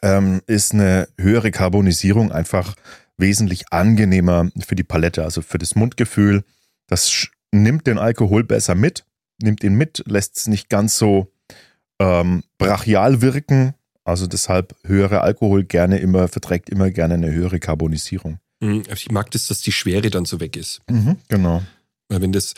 [0.02, 2.74] ähm, ist eine höhere Carbonisierung einfach
[3.18, 6.44] wesentlich angenehmer für die Palette, also für das Mundgefühl.
[6.86, 9.04] Das nimmt den Alkohol besser mit,
[9.42, 11.30] nimmt ihn mit, lässt es nicht ganz so
[12.00, 13.74] ähm, brachial wirken.
[14.02, 18.40] Also deshalb höhere Alkohol gerne immer, verträgt immer gerne eine höhere Carbonisierung.
[18.60, 20.80] Mhm, ich mag das, dass die Schwere dann so weg ist.
[20.90, 21.62] Mhm, genau.
[22.08, 22.54] Weil wenn das,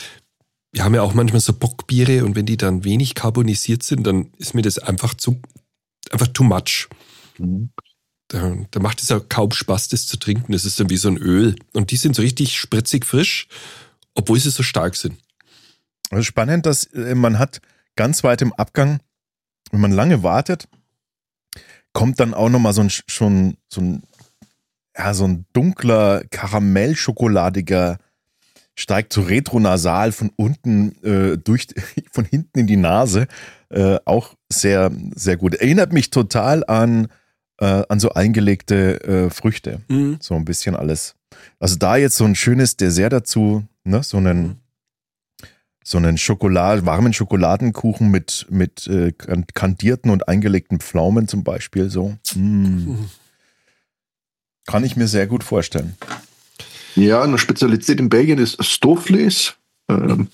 [0.73, 4.33] wir haben ja auch manchmal so Bockbiere und wenn die dann wenig carbonisiert sind, dann
[4.39, 5.43] ist mir das einfach zu,
[6.11, 6.89] einfach too much.
[7.39, 7.71] Mhm.
[8.29, 10.53] Da, da, macht es ja kaum Spaß, das zu trinken.
[10.53, 11.57] Das ist dann wie so ein Öl.
[11.75, 13.49] Und die sind so richtig spritzig frisch,
[14.15, 15.19] obwohl sie so stark sind.
[16.09, 17.61] Also spannend, dass äh, man hat
[17.95, 19.01] ganz weit im Abgang,
[19.71, 20.69] wenn man lange wartet,
[21.93, 24.03] kommt dann auch nochmal so ein, schon, so ein,
[24.97, 27.99] ja, so ein dunkler, karamellschokoladiger,
[28.75, 31.69] steigt so retronasal von unten äh, durch,
[32.13, 33.27] von hinten in die Nase.
[33.69, 35.55] Äh, auch sehr, sehr gut.
[35.55, 37.09] Erinnert mich total an
[37.63, 39.81] äh, an so eingelegte äh, Früchte.
[39.89, 40.19] Mhm.
[40.21, 41.15] So ein bisschen alles.
[41.61, 44.03] Also da jetzt so ein schönes Dessert dazu, ne?
[44.03, 44.57] so einen, mhm.
[45.85, 49.13] So einen Schokolade, warmen Schokoladenkuchen mit, mit äh,
[49.55, 51.91] kandierten und eingelegten Pflaumen zum Beispiel.
[51.91, 52.17] So.
[52.35, 52.95] Mm.
[54.67, 55.97] Kann ich mir sehr gut vorstellen.
[56.95, 59.55] Ja, eine Spezialität in Belgien ist Stoffles.
[59.89, 60.29] Ähm,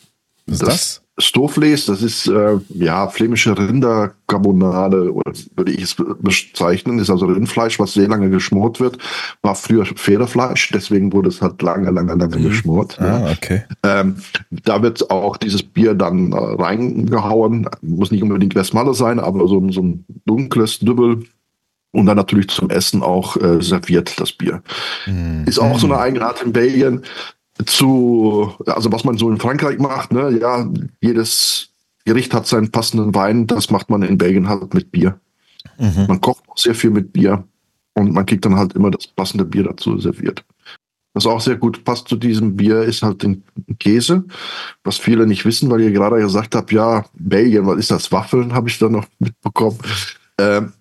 [0.46, 1.02] Was ist das?
[1.18, 1.24] Das?
[1.24, 5.14] Stofles, das ist äh, ja flämische Rindercarbonade,
[5.56, 6.98] würde ich es bezeichnen.
[6.98, 8.98] Ist also Rindfleisch, was sehr lange geschmort wird.
[9.42, 12.44] War früher Pferdefleisch, deswegen wurde es halt lange, lange, lange mhm.
[12.44, 13.00] geschmort.
[13.00, 13.64] Ah, okay.
[13.82, 14.16] Ähm,
[14.50, 17.68] da wird auch dieses Bier dann äh, reingehauen.
[17.82, 21.24] Muss nicht unbedingt Westmalle sein, aber so, so ein dunkles Dübbel.
[21.90, 24.62] Und dann natürlich zum Essen auch äh, serviert das Bier.
[25.06, 25.44] Mm.
[25.46, 27.02] Ist auch so eine Eigenart in Belgien
[27.66, 30.68] zu, also was man so in Frankreich macht, ne, ja,
[31.00, 31.70] jedes
[32.04, 35.20] Gericht hat seinen passenden Wein, das macht man in Belgien halt mit Bier.
[35.78, 36.06] Mhm.
[36.08, 37.44] Man kocht auch sehr viel mit Bier
[37.94, 40.44] und man kriegt dann halt immer das passende Bier dazu serviert.
[41.14, 43.42] Was auch sehr gut passt zu diesem Bier ist halt den
[43.80, 44.24] Käse,
[44.84, 48.12] was viele nicht wissen, weil ihr gerade gesagt habt, ja, Belgien, was ist das?
[48.12, 49.78] Waffeln habe ich da noch mitbekommen.
[50.38, 50.72] Ähm,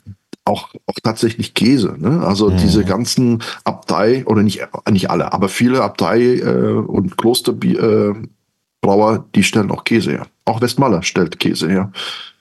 [0.47, 1.95] auch, auch tatsächlich Käse.
[1.97, 2.25] Ne?
[2.25, 2.57] Also mhm.
[2.57, 9.43] diese ganzen Abtei, oder nicht, nicht alle, aber viele Abtei äh, und Klosterbrauer, äh, die
[9.43, 10.27] stellen auch Käse her.
[10.45, 11.91] Auch Westmaler stellt Käse her.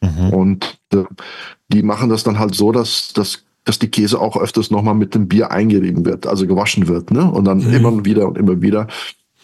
[0.01, 0.31] Mhm.
[0.31, 1.05] Und äh,
[1.69, 5.15] die machen das dann halt so, dass, dass, dass die Käse auch öfters nochmal mit
[5.15, 7.11] dem Bier eingerieben wird, also gewaschen wird.
[7.11, 7.29] Ne?
[7.31, 7.75] Und dann mhm.
[7.75, 8.87] immer wieder und immer wieder.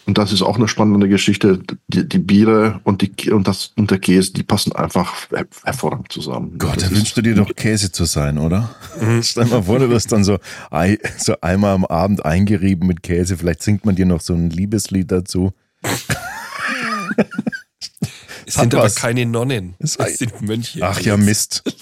[0.04, 1.60] Und das ist auch eine spannende Geschichte.
[1.86, 5.28] Die, die Biere und, die, und, das, und der Käse, die passen einfach
[5.64, 6.58] hervorragend zusammen.
[6.58, 8.74] Gott, da wünschst du dir doch Käse zu sein, oder?
[9.00, 9.22] Mhm.
[9.22, 10.38] Stell mal vor, du wirst dann so,
[11.18, 13.36] so einmal am Abend eingerieben mit Käse.
[13.36, 15.52] Vielleicht singt man dir noch so ein Liebeslied dazu.
[18.44, 19.76] Es sind aber keine Nonnen.
[19.78, 20.80] Es sind Mönche.
[20.82, 21.62] Ach ja, Mist.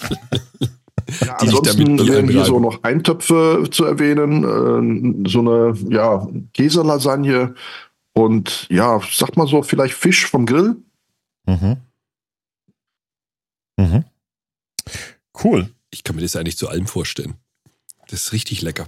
[1.25, 7.55] Ja, ansonsten wären hier so noch Eintöpfe zu erwähnen, äh, so eine ja, Käselasagne
[8.13, 10.75] und ja, sag mal so, vielleicht Fisch vom Grill.
[11.45, 11.77] Mhm.
[13.77, 14.05] Mhm.
[15.43, 15.73] Cool.
[15.91, 17.35] Ich kann mir das eigentlich zu allem vorstellen.
[18.07, 18.87] Das ist richtig lecker.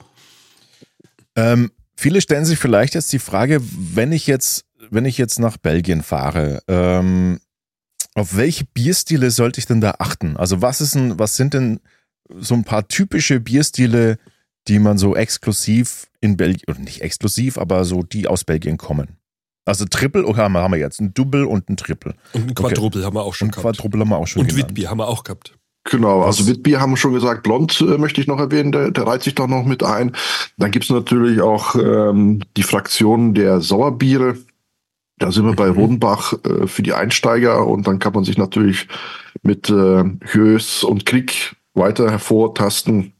[1.35, 5.57] Ähm, viele stellen sich vielleicht jetzt die Frage, wenn ich jetzt, wenn ich jetzt nach
[5.57, 7.39] Belgien fahre, ähm,
[8.15, 10.37] auf welche Bierstile sollte ich denn da achten?
[10.37, 11.79] Also was ist ein, was sind denn
[12.29, 14.17] so ein paar typische Bierstile,
[14.67, 19.17] die man so exklusiv in Belgien, oder nicht exklusiv, aber so die aus Belgien kommen.
[19.65, 22.15] Also Triple okay, haben wir jetzt, ein Double und ein Triple.
[22.33, 23.05] Und ein Quadruple okay.
[23.05, 23.77] haben wir auch schon und gehabt.
[23.77, 25.57] Quadruple haben wir auch schon Und Witbier haben wir auch gehabt.
[25.85, 29.05] Genau, also Witbier haben wir schon gesagt, Blond äh, möchte ich noch erwähnen, der, der
[29.05, 30.15] reiht sich doch noch mit ein.
[30.57, 34.37] Dann gibt es natürlich auch ähm, die Fraktion der Sauerbiere.
[35.19, 35.77] Da sind wir bei mhm.
[35.77, 38.87] Rodenbach äh, für die Einsteiger und dann kann man sich natürlich
[39.41, 43.13] mit äh, Hös und Krieg weiter hervortasten.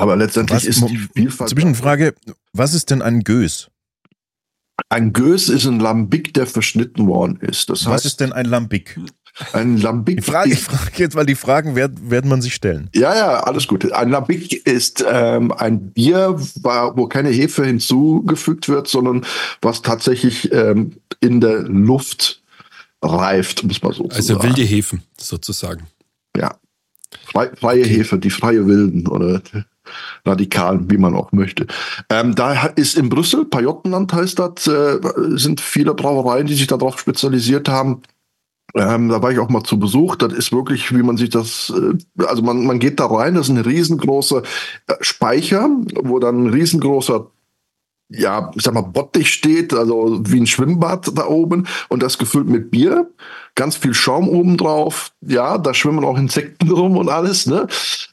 [0.00, 1.50] Aber letztendlich was, ist die Vielfalt.
[1.50, 2.14] Zwischenfrage,
[2.52, 3.68] was ist denn ein Gös?
[4.90, 7.68] Ein Gös ist ein Lambic, der verschnitten worden ist.
[7.68, 8.98] Das was heißt, ist denn ein Lambic?
[9.52, 10.20] Ein Lambic.
[10.20, 12.88] Ich frage, ich frage jetzt, weil die Fragen werden, werden man sich stellen.
[12.94, 13.90] Ja, ja, alles gut.
[13.92, 19.26] Ein Lambic ist ähm, ein Bier, wo keine Hefe hinzugefügt wird, sondern
[19.60, 22.42] was tatsächlich ähm, in der Luft
[23.02, 24.40] reift, muss man so also sagen.
[24.40, 25.86] Also wilde Hefen sozusagen.
[26.36, 26.56] Ja,
[27.24, 27.96] Freie, freie okay.
[27.96, 29.42] Hefe, die freie Wilden oder
[30.24, 31.66] Radikalen, wie man auch möchte.
[32.10, 34.98] Ähm, da ist in Brüssel, Pajottenland heißt das, äh,
[35.36, 38.02] sind viele Brauereien, die sich darauf spezialisiert haben.
[38.74, 40.16] Ähm, da war ich auch mal zu Besuch.
[40.16, 43.48] Das ist wirklich, wie man sich das, äh, also man, man geht da rein, das
[43.48, 44.42] ist ein riesengroßer
[44.86, 45.68] äh, Speicher,
[46.02, 47.26] wo dann ein riesengroßer
[48.10, 52.48] ja, ich sag mal, Bottich steht, also wie ein Schwimmbad da oben und das gefüllt
[52.48, 53.10] mit Bier,
[53.54, 55.12] ganz viel Schaum oben drauf.
[55.20, 57.66] Ja, da schwimmen auch Insekten rum und alles, ne?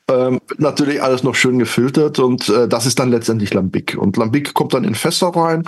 [0.09, 3.97] Ähm, natürlich alles noch schön gefiltert und äh, das ist dann letztendlich Lambic.
[3.97, 5.63] Und Lambic kommt dann in Fässer rein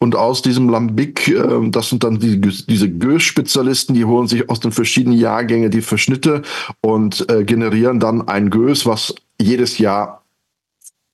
[0.00, 4.58] und aus diesem Lambic, äh, das sind dann die, diese Gös-Spezialisten, die holen sich aus
[4.58, 6.42] den verschiedenen Jahrgängen die Verschnitte
[6.80, 10.24] und äh, generieren dann ein Gös, was jedes Jahr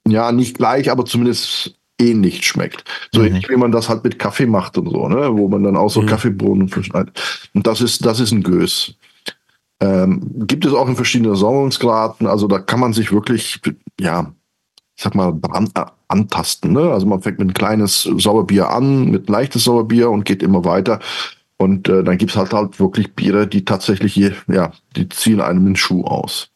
[0.09, 2.85] ja nicht gleich, aber zumindest ähnlich schmeckt.
[3.13, 3.27] So mhm.
[3.29, 5.37] ähnlich wie man das halt mit Kaffee macht und so, ne?
[5.37, 6.07] wo man dann auch so mhm.
[6.07, 7.49] Kaffeebohnen verschneidet.
[7.55, 8.95] Und das ist, das ist ein Gös.
[9.81, 13.61] Ähm, gibt es auch in verschiedenen Sauerungsgraden, also da kann man sich wirklich,
[14.01, 14.33] ja,
[14.97, 16.73] ich sag mal, an, äh, antasten.
[16.73, 16.91] Ne?
[16.93, 20.65] Also man fängt mit ein kleines Sauerbier an, mit ein leichtes Sauerbier und geht immer
[20.65, 21.01] weiter.
[21.59, 25.65] Und äh, dann gibt's halt halt wirklich Biere, die tatsächlich, hier, ja, die ziehen einem
[25.65, 26.51] den Schuh aus.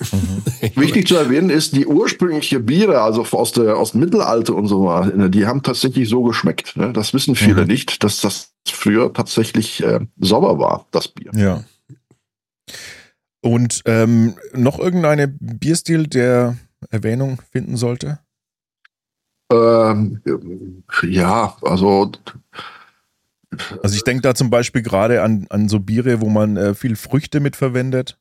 [0.00, 0.42] Mhm.
[0.80, 4.86] Wichtig zu erwähnen ist, die ursprüngliche Biere, also aus, der, aus dem Mittelalter und so
[4.86, 6.76] weiter, die haben tatsächlich so geschmeckt.
[6.76, 6.94] Ne?
[6.94, 7.68] Das wissen viele mhm.
[7.68, 11.30] nicht, dass das früher tatsächlich äh, sauber war, das Bier.
[11.34, 11.64] Ja.
[13.42, 16.56] Und ähm, noch irgendeine Bierstil, der
[16.90, 18.18] Erwähnung finden sollte?
[19.52, 20.20] Ähm,
[21.02, 22.12] ja, also
[23.82, 26.96] also ich denke da zum Beispiel gerade an, an so Biere, wo man äh, viel
[26.96, 28.18] Früchte mit verwendet.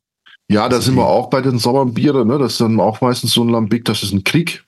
[0.50, 2.28] Ja, da also sind wir auch bei den Sommerbieren.
[2.28, 2.38] Ne?
[2.38, 4.64] Das ist dann auch meistens so ein Lambic, das ist ein Krieg.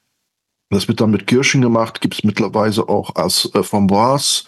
[0.70, 4.44] Das wird dann mit Kirschen gemacht, gibt es mittlerweile auch als äh, Framboise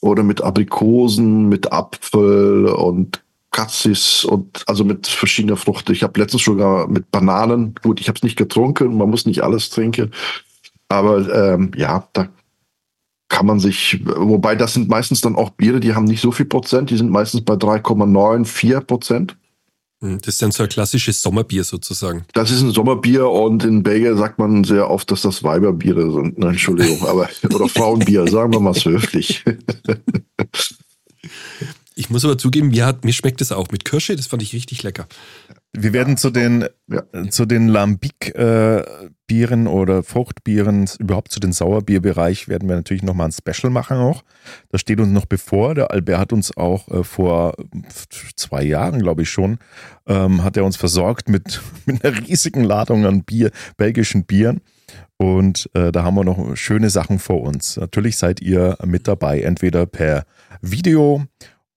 [0.00, 5.90] oder mit Aprikosen, mit Apfel und Cassis und also mit verschiedener Frucht.
[5.90, 9.42] Ich habe letztens sogar mit Bananen, gut, ich habe es nicht getrunken, man muss nicht
[9.42, 10.12] alles trinken.
[10.88, 12.28] Aber ähm, ja, da
[13.30, 16.46] kann man sich, wobei das sind meistens dann auch Biere, die haben nicht so viel
[16.46, 19.36] Prozent, die sind meistens bei 3,94 Prozent.
[20.02, 22.24] Hm, das ist dann so ein klassisches Sommerbier sozusagen.
[22.32, 26.38] Das ist ein Sommerbier und in Belgien sagt man sehr oft, dass das Weiberbiere sind.
[26.38, 29.44] Ne, Entschuldigung, aber oder Frauenbier, sagen wir mal so höflich.
[32.00, 34.54] Ich muss aber zugeben, mir, hat, mir schmeckt es auch mit Kirsche, das fand ich
[34.54, 35.06] richtig lecker.
[35.74, 37.02] Wir werden zu den, ja.
[37.28, 43.32] zu den Lambic-Bieren äh, oder Fruchtbieren, überhaupt zu den Sauerbierbereich, werden wir natürlich nochmal ein
[43.32, 44.24] Special machen auch.
[44.70, 45.74] Das steht uns noch bevor.
[45.74, 47.54] Der Albert hat uns auch äh, vor
[48.34, 49.58] zwei Jahren, glaube ich schon,
[50.06, 54.62] ähm, hat er uns versorgt mit, mit einer riesigen Ladung an Bier, belgischen Bieren.
[55.18, 57.76] Und äh, da haben wir noch schöne Sachen vor uns.
[57.76, 60.24] Natürlich seid ihr mit dabei, entweder per
[60.62, 61.26] Video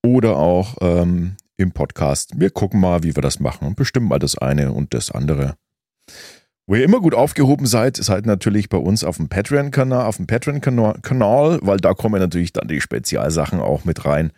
[0.05, 2.39] oder auch ähm, im Podcast.
[2.39, 5.55] Wir gucken mal, wie wir das machen und bestimmen mal das eine und das andere.
[6.65, 10.27] Wo ihr immer gut aufgehoben seid, seid natürlich bei uns auf dem Patreon-Kanal, auf dem
[10.27, 14.31] Patreon-Kanal, weil da kommen natürlich dann die Spezialsachen auch mit rein.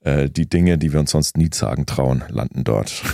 [0.00, 3.04] Äh, die Dinge, die wir uns sonst nie sagen trauen, landen dort.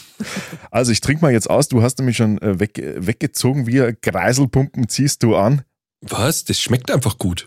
[0.70, 1.68] also ich trinke mal jetzt aus.
[1.68, 3.66] Du hast nämlich schon äh, weg, weggezogen.
[3.66, 5.62] Wie Kreiselpumpen ziehst du an.
[6.00, 6.44] Was?
[6.44, 7.46] Das schmeckt einfach gut.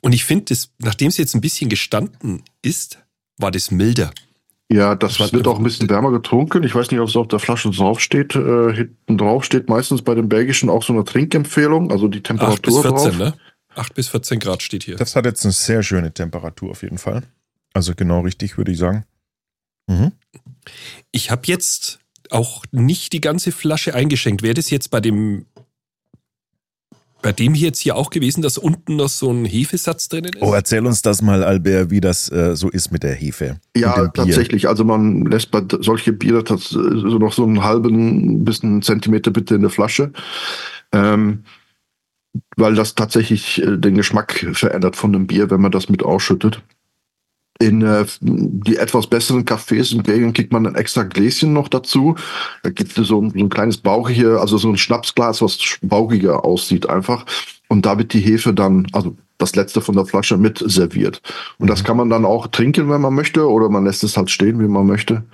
[0.00, 2.98] Und ich finde, nachdem es jetzt ein bisschen gestanden ist,
[3.38, 4.12] war das milder.
[4.70, 6.64] Ja, das, das wird auch ein bisschen wärmer getrunken.
[6.64, 8.34] Ich weiß nicht, ob es auf der Flasche draufsteht.
[8.34, 12.54] Äh, hinten drauf steht meistens bei den belgischen auch so eine Trinkempfehlung, also die Temperatur
[12.54, 13.18] 8 bis 14, drauf.
[13.18, 13.34] Ne?
[13.76, 14.96] 8 bis 14 Grad steht hier.
[14.96, 17.22] Das hat jetzt eine sehr schöne Temperatur auf jeden Fall.
[17.74, 19.04] Also genau richtig, würde ich sagen.
[19.86, 20.12] Mhm.
[21.12, 24.42] Ich habe jetzt auch nicht die ganze Flasche eingeschenkt.
[24.42, 25.46] Wäre das jetzt bei dem
[27.22, 30.42] bei dem hier jetzt hier auch gewesen, dass unten noch so ein Hefesatz drinnen ist?
[30.42, 33.58] Oh, erzähl uns das mal, Albert, wie das äh, so ist mit der Hefe.
[33.76, 34.68] Ja, tatsächlich.
[34.68, 39.56] Also man lässt bei solche Biere so noch so einen halben bis einen Zentimeter bitte
[39.56, 40.12] in der Flasche.
[40.92, 41.44] Ähm,
[42.56, 46.62] weil das tatsächlich äh, den Geschmack verändert von dem Bier, wenn man das mit ausschüttet.
[47.58, 52.16] In äh, die etwas besseren Cafés in Belgien kriegt man ein extra Gläschen noch dazu.
[52.62, 56.44] Da gibt es so, ein, so ein kleines Bauchige, also so ein Schnapsglas, was bauchiger
[56.44, 57.24] aussieht einfach.
[57.68, 61.20] Und da wird die Hefe dann, also das letzte von der Flasche mit serviert.
[61.58, 61.86] Und das mhm.
[61.86, 64.68] kann man dann auch trinken, wenn man möchte, oder man lässt es halt stehen, wie
[64.68, 65.24] man möchte.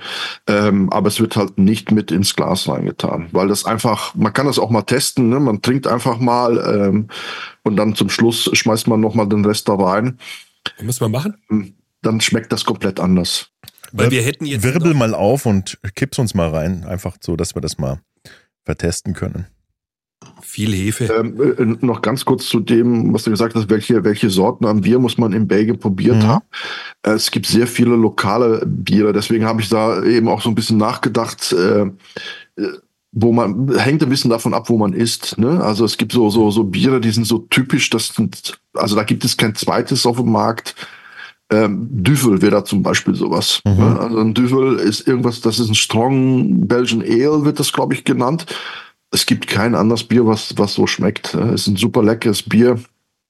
[0.46, 4.46] Ähm, aber es wird halt nicht mit ins Glas reingetan, weil das einfach, man kann
[4.46, 5.40] das auch mal testen, ne?
[5.40, 7.08] man trinkt einfach mal ähm,
[7.62, 10.18] und dann zum Schluss schmeißt man nochmal den Rest da rein.
[10.80, 11.74] Muss man machen?
[12.02, 13.50] Dann schmeckt das komplett anders.
[13.92, 17.54] Weil wir hätten jetzt Wirbel mal auf und kipp's uns mal rein, einfach so, dass
[17.54, 18.00] wir das mal
[18.64, 19.46] vertesten können.
[20.40, 21.04] Viel Hefe.
[21.06, 24.82] Ähm, äh, noch ganz kurz zu dem, was du gesagt hast, welche, welche Sorten an
[24.82, 26.26] Bier muss man in Belgien probiert mhm.
[26.26, 26.44] haben.
[27.02, 30.54] Äh, es gibt sehr viele lokale Biere, deswegen habe ich da eben auch so ein
[30.54, 32.68] bisschen nachgedacht, äh, äh,
[33.12, 35.38] wo man, hängt ein bisschen davon ab, wo man isst.
[35.38, 35.62] Ne?
[35.62, 39.02] Also es gibt so, so, so Biere, die sind so typisch, das sind, also da
[39.02, 40.74] gibt es kein zweites auf dem Markt
[41.52, 43.60] ähm, Düvel wäre da zum Beispiel sowas.
[43.64, 43.98] Mhm.
[43.98, 48.04] Also ein Düvel ist irgendwas, das ist ein Strong Belgian Ale, wird das, glaube ich,
[48.04, 48.46] genannt.
[49.10, 51.34] Es gibt kein anderes Bier, was, was so schmeckt.
[51.34, 52.80] Es ist ein super leckeres Bier.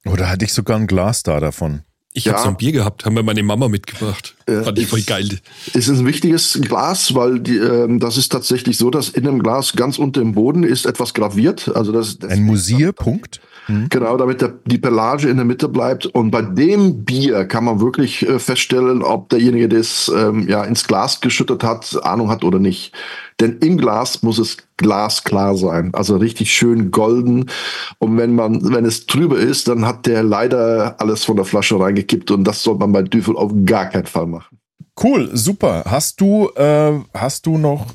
[0.05, 1.83] Oder hatte ich sogar ein Glas da davon?
[2.15, 2.35] Ich ja.
[2.35, 4.37] habe so ein Bier gehabt, haben wir meine Mama mitgebracht.
[4.47, 5.41] Äh, Fand ich voll geil.
[5.73, 9.43] Es ist ein wichtiges Glas, weil die, äh, das ist tatsächlich so, dass in dem
[9.43, 11.75] Glas ganz unter dem Boden ist etwas graviert.
[11.75, 13.41] Also das, das ein Musierpunkt.
[13.69, 13.89] Mhm.
[13.89, 16.07] Genau, damit der, die Pelage in der Mitte bleibt.
[16.07, 20.65] Und bei dem Bier kann man wirklich äh, feststellen, ob derjenige, der es ähm, ja,
[20.65, 22.93] ins Glas geschüttet hat, Ahnung hat oder nicht.
[23.41, 27.51] Denn im Glas muss es glasklar sein, also richtig schön golden.
[27.99, 31.79] Und wenn man, wenn es trüber ist, dann hat der leider alles von der Flasche
[31.79, 34.59] reingekippt und das soll man bei Düvel auf gar keinen Fall machen.
[35.03, 35.85] Cool, super.
[35.87, 37.87] Hast du, äh, hast du noch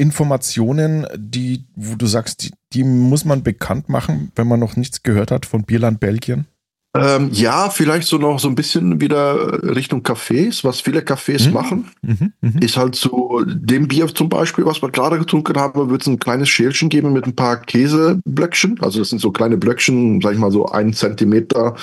[0.00, 5.02] Informationen, die, wo du sagst, die, die, muss man bekannt machen, wenn man noch nichts
[5.02, 6.46] gehört hat von Bierland Belgien?
[6.96, 11.52] Ähm, ja, vielleicht so noch so ein bisschen wieder Richtung Cafés, was viele Cafés mhm.
[11.52, 12.60] machen, mhm, mh.
[12.62, 16.18] ist halt so dem Bier zum Beispiel, was wir gerade getrunken haben, wird es ein
[16.18, 18.80] kleines Schälchen geben mit ein paar Käseblöckchen.
[18.80, 21.76] Also das sind so kleine Blöckchen, sag ich mal so ein Zentimeter,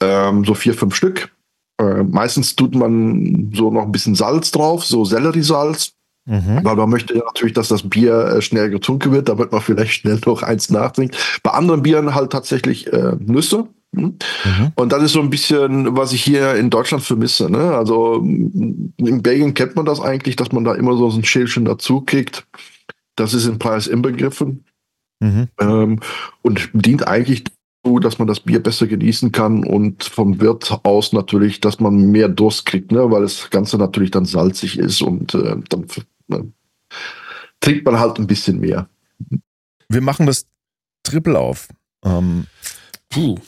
[0.00, 1.30] ähm, so vier, fünf Stück.
[1.78, 5.92] Äh, meistens tut man so noch ein bisschen Salz drauf, so Selleriesalz
[6.24, 6.58] Mhm.
[6.58, 9.92] Aber man möchte ja natürlich, dass das Bier äh, schnell getrunken wird, damit man vielleicht
[9.92, 11.16] schnell noch eins nachtrinkt.
[11.42, 13.68] Bei anderen Bieren halt tatsächlich äh, Nüsse.
[13.94, 14.16] Hm?
[14.44, 14.72] Mhm.
[14.76, 17.50] Und das ist so ein bisschen, was ich hier in Deutschland vermisse.
[17.50, 17.74] Ne?
[17.74, 22.00] Also in Belgien kennt man das eigentlich, dass man da immer so ein Schälchen dazu
[22.00, 22.46] kriegt.
[23.16, 24.64] Das ist im Preis inbegriffen.
[25.20, 25.48] Mhm.
[25.60, 26.00] Ähm,
[26.42, 27.44] und dient eigentlich
[27.82, 32.10] dazu, dass man das Bier besser genießen kann und vom Wirt aus natürlich, dass man
[32.10, 33.10] mehr Durst kriegt, ne?
[33.10, 35.86] weil das Ganze natürlich dann salzig ist und äh, dann
[37.60, 38.88] trinkt man halt ein bisschen mehr.
[39.88, 40.46] Wir machen das
[41.02, 41.68] Triple auf.
[42.04, 42.46] Ähm,
[43.10, 43.38] Puh.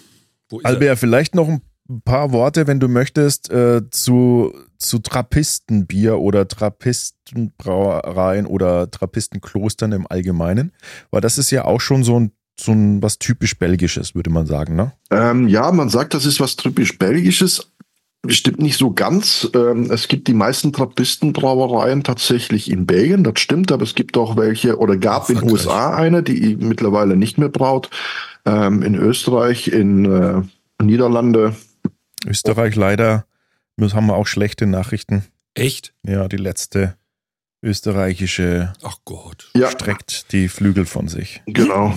[0.62, 1.62] Albert, vielleicht noch ein
[2.04, 10.72] paar Worte, wenn du möchtest, äh, zu, zu Trappistenbier oder Trappistenbrauereien oder Trappistenklostern im Allgemeinen.
[11.10, 14.46] Weil das ist ja auch schon so ein so ein was typisch Belgisches, würde man
[14.46, 14.92] sagen, ne?
[15.10, 17.72] Ähm, ja, man sagt, das ist was typisch Belgisches.
[18.28, 19.50] Stimmt nicht so ganz.
[19.54, 24.36] Ähm, es gibt die meisten Trappistenbrauereien tatsächlich in Belgien, das stimmt, aber es gibt auch
[24.36, 27.90] welche, oder gab in den USA eine, die mittlerweile nicht mehr braut.
[28.46, 30.42] Ähm, in Österreich, in äh,
[30.82, 31.54] Niederlande.
[32.26, 33.26] Österreich leider
[33.80, 35.24] haben wir auch schlechte Nachrichten.
[35.54, 35.94] Echt?
[36.06, 36.96] Ja, die letzte
[37.62, 39.50] österreichische Ach Gott.
[39.56, 39.70] Ja.
[39.70, 41.42] streckt die Flügel von sich.
[41.46, 41.94] Genau.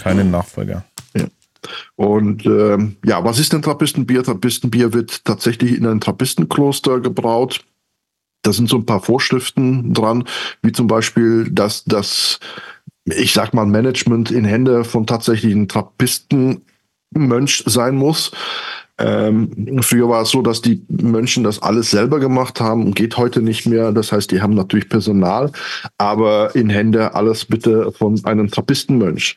[0.00, 0.84] Keinen Nachfolger.
[1.96, 4.22] Und ähm, ja, was ist denn Trappistenbier?
[4.22, 7.64] Trappistenbier wird tatsächlich in einem Trappistenkloster gebraut.
[8.42, 10.24] Da sind so ein paar Vorschriften dran,
[10.62, 12.38] wie zum Beispiel, dass das,
[13.04, 18.32] ich sag mal, Management in Hände von tatsächlichen Trappistenmönch sein muss.
[18.98, 23.16] Ähm, früher war es so, dass die Mönchen das alles selber gemacht haben und geht
[23.16, 23.92] heute nicht mehr.
[23.92, 25.52] Das heißt, die haben natürlich Personal,
[25.98, 29.36] aber in Hände alles bitte von einem Trappistenmönch.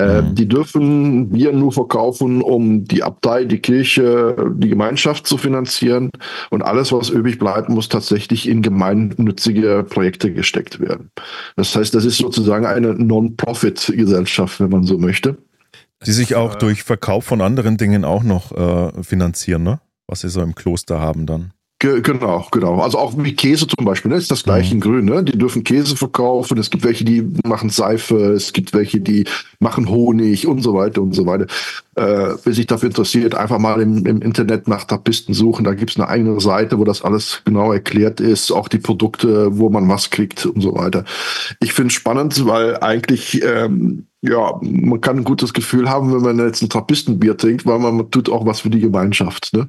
[0.00, 0.34] Äh, mhm.
[0.34, 6.10] Die dürfen Bier nur verkaufen, um die Abtei, die Kirche, die Gemeinschaft zu finanzieren.
[6.50, 11.10] Und alles, was übrig bleibt, muss tatsächlich in gemeinnützige Projekte gesteckt werden.
[11.56, 15.36] Das heißt, das ist sozusagen eine Non-Profit-Gesellschaft, wenn man so möchte.
[16.06, 19.80] Die sich auch durch Verkauf von anderen Dingen auch noch äh, finanzieren, ne?
[20.06, 21.52] Was sie so im Kloster haben dann.
[21.82, 22.78] Genau, genau.
[22.80, 24.18] Also auch wie Käse zum Beispiel, ne?
[24.18, 24.82] ist das gleiche in mhm.
[24.82, 25.04] Grün.
[25.06, 25.24] Ne?
[25.24, 26.58] Die dürfen Käse verkaufen.
[26.58, 28.16] Es gibt welche, die machen Seife.
[28.32, 29.24] Es gibt welche, die
[29.60, 31.46] machen Honig und so weiter und so weiter.
[31.94, 35.64] Äh, wer sich dafür interessiert, einfach mal im, im Internet nach Tapisten suchen.
[35.64, 38.50] Da gibt's eine eigene Seite, wo das alles genau erklärt ist.
[38.50, 41.06] Auch die Produkte, wo man was kriegt und so weiter.
[41.60, 46.20] Ich finde es spannend, weil eigentlich ähm, ja, man kann ein gutes Gefühl haben, wenn
[46.20, 49.54] man jetzt ein Trappistenbier trinkt, weil man, man tut auch was für die Gemeinschaft.
[49.54, 49.66] Ne?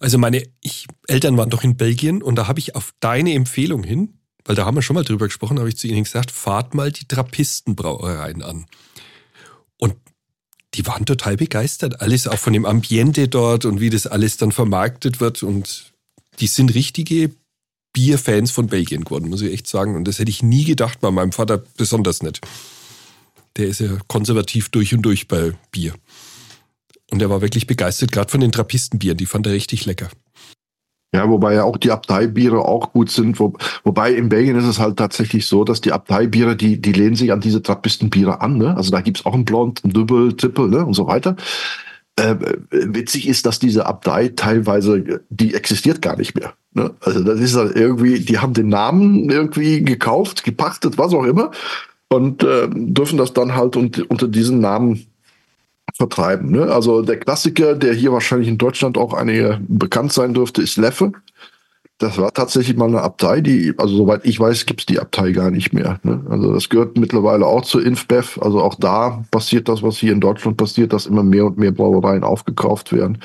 [0.00, 3.84] Also meine ich, Eltern waren doch in Belgien und da habe ich auf deine Empfehlung
[3.84, 6.74] hin, weil da haben wir schon mal drüber gesprochen, habe ich zu ihnen gesagt, fahrt
[6.74, 8.64] mal die Trappistenbrauereien an.
[9.76, 9.94] Und
[10.74, 12.00] die waren total begeistert.
[12.00, 15.42] Alles auch von dem Ambiente dort und wie das alles dann vermarktet wird.
[15.42, 15.92] Und
[16.40, 17.30] die sind richtige
[17.92, 19.96] Bierfans von Belgien geworden, muss ich echt sagen.
[19.96, 22.40] Und das hätte ich nie gedacht, bei meinem Vater besonders nicht.
[23.58, 25.94] Der ist ja konservativ durch und durch bei Bier.
[27.10, 29.16] Und er war wirklich begeistert, gerade von den Trappistenbieren.
[29.16, 30.08] Die fand er richtig lecker.
[31.12, 33.40] Ja, wobei ja auch die Abteibiere auch gut sind.
[33.40, 37.16] Wo, wobei in Belgien ist es halt tatsächlich so, dass die Abteibiere, die, die lehnen
[37.16, 38.58] sich an diese Trappistenbiere an.
[38.58, 38.76] Ne?
[38.76, 40.86] Also da gibt's auch ein Blond, ein Double, Triple ne?
[40.86, 41.34] und so weiter.
[42.14, 42.36] Äh,
[42.70, 46.54] witzig ist, dass diese Abtei teilweise, die existiert gar nicht mehr.
[46.74, 46.92] Ne?
[47.00, 51.50] Also das ist halt irgendwie, die haben den Namen irgendwie gekauft, gepachtet, was auch immer
[52.12, 55.06] und äh, dürfen das dann halt unter diesen Namen
[56.00, 56.50] vertreiben.
[56.50, 56.72] Ne?
[56.72, 61.12] Also der Klassiker, der hier wahrscheinlich in Deutschland auch einige bekannt sein dürfte, ist Leffe.
[61.98, 65.32] Das war tatsächlich mal eine Abtei, die, also soweit ich weiß, gibt es die Abtei
[65.32, 66.00] gar nicht mehr.
[66.02, 66.24] Ne?
[66.30, 68.38] Also das gehört mittlerweile auch zur InfBev.
[68.40, 71.72] Also auch da passiert das, was hier in Deutschland passiert, dass immer mehr und mehr
[71.72, 73.18] Brauereien aufgekauft werden.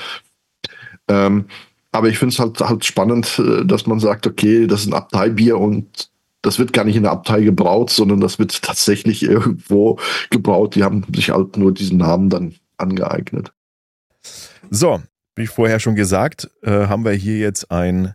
[1.08, 1.46] Ähm,
[1.94, 4.94] aber ich finde es halt, halt spannend, äh, dass man sagt, okay, das ist ein
[4.94, 6.10] Abteibier und
[6.42, 9.98] das wird gar nicht in der Abtei gebraut, sondern das wird tatsächlich irgendwo
[10.30, 10.76] gebraut.
[10.76, 13.54] Die haben sich halt nur diesen Namen dann angeeignet.
[14.70, 15.02] So,
[15.36, 18.14] wie vorher schon gesagt, äh, haben wir hier jetzt ein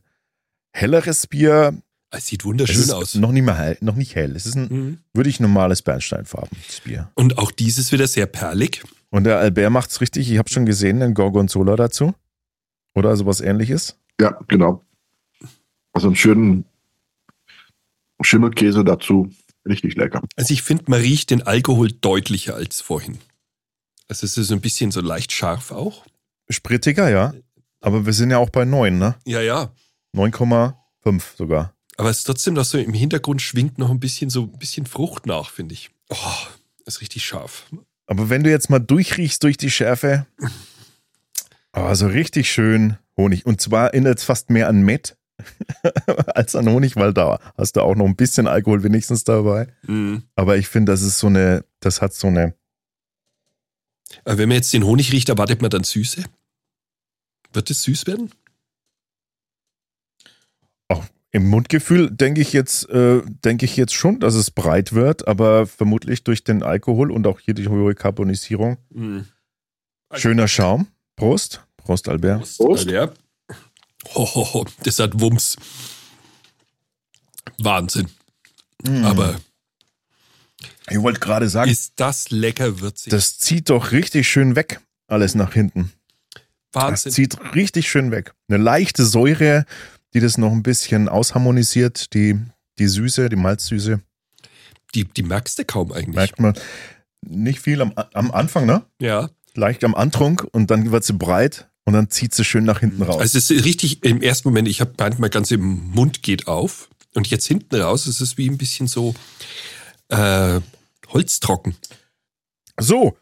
[0.72, 1.80] helleres Bier.
[2.10, 3.14] Es sieht wunderschön es aus.
[3.14, 4.34] Noch nicht mal hell, noch nicht hell.
[4.34, 4.98] Es ist ein Mhm.
[5.14, 7.10] wirklich normales Bernsteinfarbenes Bier.
[7.14, 8.82] Und auch dieses wieder sehr perlig.
[9.10, 10.30] Und der Albert macht's richtig.
[10.30, 12.14] Ich habe schon gesehen, den Gorgonzola dazu.
[12.94, 13.96] Oder sowas ähnliches.
[14.20, 14.84] Ja, genau.
[15.92, 16.64] Also einen schönen
[18.22, 19.30] Schimmelkäse dazu.
[19.68, 20.22] Richtig lecker.
[20.36, 23.18] Also ich finde, man riecht den Alkohol deutlicher als vorhin.
[24.10, 26.04] Also es ist so ein bisschen so leicht scharf auch.
[26.48, 27.32] Sprittiger, ja.
[27.80, 29.14] Aber wir sind ja auch bei 9, ne?
[29.24, 29.72] Ja, ja.
[30.16, 31.74] 9,5 sogar.
[31.96, 34.84] Aber es ist trotzdem noch so im Hintergrund schwingt noch ein bisschen so ein bisschen
[34.84, 35.90] Frucht nach, finde ich.
[36.08, 36.16] Oh,
[36.86, 37.66] ist richtig scharf.
[38.06, 40.26] Aber wenn du jetzt mal durchriechst durch die Schärfe,
[41.70, 43.46] also richtig schön Honig.
[43.46, 45.16] Und zwar erinnert es fast mehr an Met
[46.34, 49.68] als an Honig, weil da hast du auch noch ein bisschen Alkohol wenigstens dabei.
[49.86, 50.24] Mhm.
[50.34, 52.54] Aber ich finde, das ist so eine, das hat so eine,
[54.24, 56.24] wenn man jetzt den Honig riecht, erwartet man dann Süße?
[57.52, 58.30] Wird es süß werden?
[60.90, 65.28] auch im Mundgefühl denke ich jetzt, äh, denke ich jetzt schon, dass es breit wird,
[65.28, 68.78] aber vermutlich durch den Alkohol und auch hier die hohe Karbonisierung.
[68.90, 69.26] Mhm.
[70.14, 70.88] Schöner Schaum.
[71.14, 71.64] Prost.
[71.76, 72.56] Prost, Albert.
[72.56, 72.90] Prost.
[72.90, 73.12] Ja.
[74.14, 74.66] Ho, ho, ho.
[74.82, 75.56] Das hat Wumms.
[77.58, 78.08] Wahnsinn.
[78.82, 79.04] Mm.
[79.04, 79.36] Aber
[80.90, 83.10] ich wollte gerade sagen, ist das lecker würzig.
[83.10, 85.92] das zieht doch richtig schön weg, alles nach hinten.
[86.72, 87.12] Das Wahnsinn.
[87.12, 88.32] zieht richtig schön weg.
[88.48, 89.64] Eine leichte Säure,
[90.14, 92.38] die das noch ein bisschen ausharmonisiert, die,
[92.78, 94.00] die Süße, die Malzsüße,
[94.94, 96.14] Die, die merkst du kaum eigentlich.
[96.16, 96.54] merkt man.
[97.26, 98.84] Nicht viel am, am Anfang, ne?
[99.00, 99.30] Ja.
[99.54, 103.02] Leicht am Antrunk und dann wird sie breit und dann zieht sie schön nach hinten
[103.02, 103.20] raus.
[103.20, 106.88] Also es ist richtig, im ersten Moment, ich habe meint, mein ganzer Mund geht auf.
[107.14, 109.14] Und jetzt hinten raus ist es wie ein bisschen so
[110.08, 110.60] äh,
[111.12, 111.76] holztrocken.
[112.78, 113.16] So,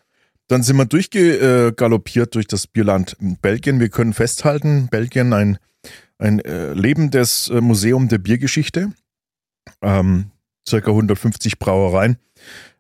[0.49, 3.80] dann sind wir durchgaloppiert durch das Bierland Belgien.
[3.80, 5.59] Wir können festhalten, Belgien ein,
[6.18, 8.93] ein äh, lebendes äh, Museum der Biergeschichte.
[9.82, 10.30] Ähm,
[10.66, 12.18] circa 150 Brauereien,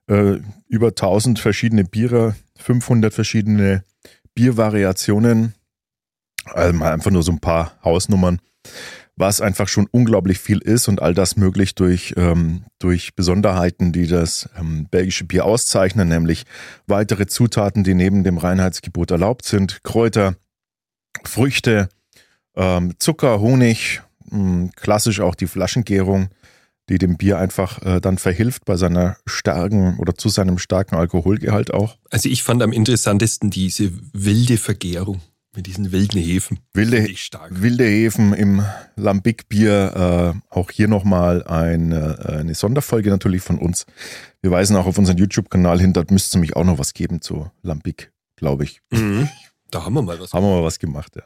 [0.08, 0.38] äh,
[0.68, 3.84] über 1000 verschiedene Biere, 500 verschiedene
[4.34, 5.54] Biervariationen.
[6.44, 8.40] Also einfach nur so ein paar Hausnummern,
[9.18, 14.06] was einfach schon unglaublich viel ist und all das möglich durch, ähm, durch Besonderheiten, die
[14.06, 16.44] das ähm, belgische Bier auszeichnen, nämlich
[16.86, 20.36] weitere Zutaten, die neben dem Reinheitsgebot erlaubt sind, Kräuter,
[21.24, 21.88] Früchte,
[22.54, 26.28] ähm, Zucker, Honig, mh, klassisch auch die Flaschengärung,
[26.88, 31.74] die dem Bier einfach äh, dann verhilft bei seiner starken oder zu seinem starken Alkoholgehalt
[31.74, 31.96] auch.
[32.10, 35.20] Also ich fand am interessantesten diese wilde Vergärung
[35.58, 36.60] mit diesen wilden Hefen.
[36.72, 37.08] Wilde,
[37.50, 43.84] wilde Hefen im Lambic-Bier, äh, auch hier nochmal eine, eine Sonderfolge natürlich von uns.
[44.40, 47.20] Wir weisen auch auf unseren YouTube-Kanal hin, dort müsste es nämlich auch noch was geben
[47.20, 48.82] zu Lambic, glaube ich.
[48.92, 49.28] Mhm.
[49.72, 50.32] Da haben wir mal was.
[50.32, 51.24] Haben wir mal was gemacht, ja.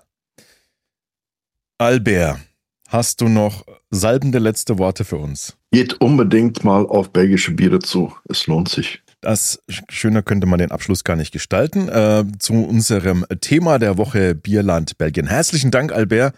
[1.76, 2.38] Albert,
[2.88, 5.58] hast du noch salbende letzte Worte für uns?
[5.72, 8.14] Geht unbedingt mal auf belgische Biere zu.
[8.30, 9.02] Es lohnt sich.
[9.22, 11.88] Das schöner könnte man den Abschluss gar nicht gestalten.
[11.88, 15.28] Äh, zu unserem Thema der Woche Bierland Belgien.
[15.28, 16.34] Herzlichen Dank, Albert,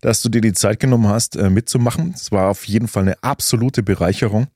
[0.00, 2.14] dass du dir die Zeit genommen hast, äh, mitzumachen.
[2.16, 4.46] Es war auf jeden Fall eine absolute Bereicherung.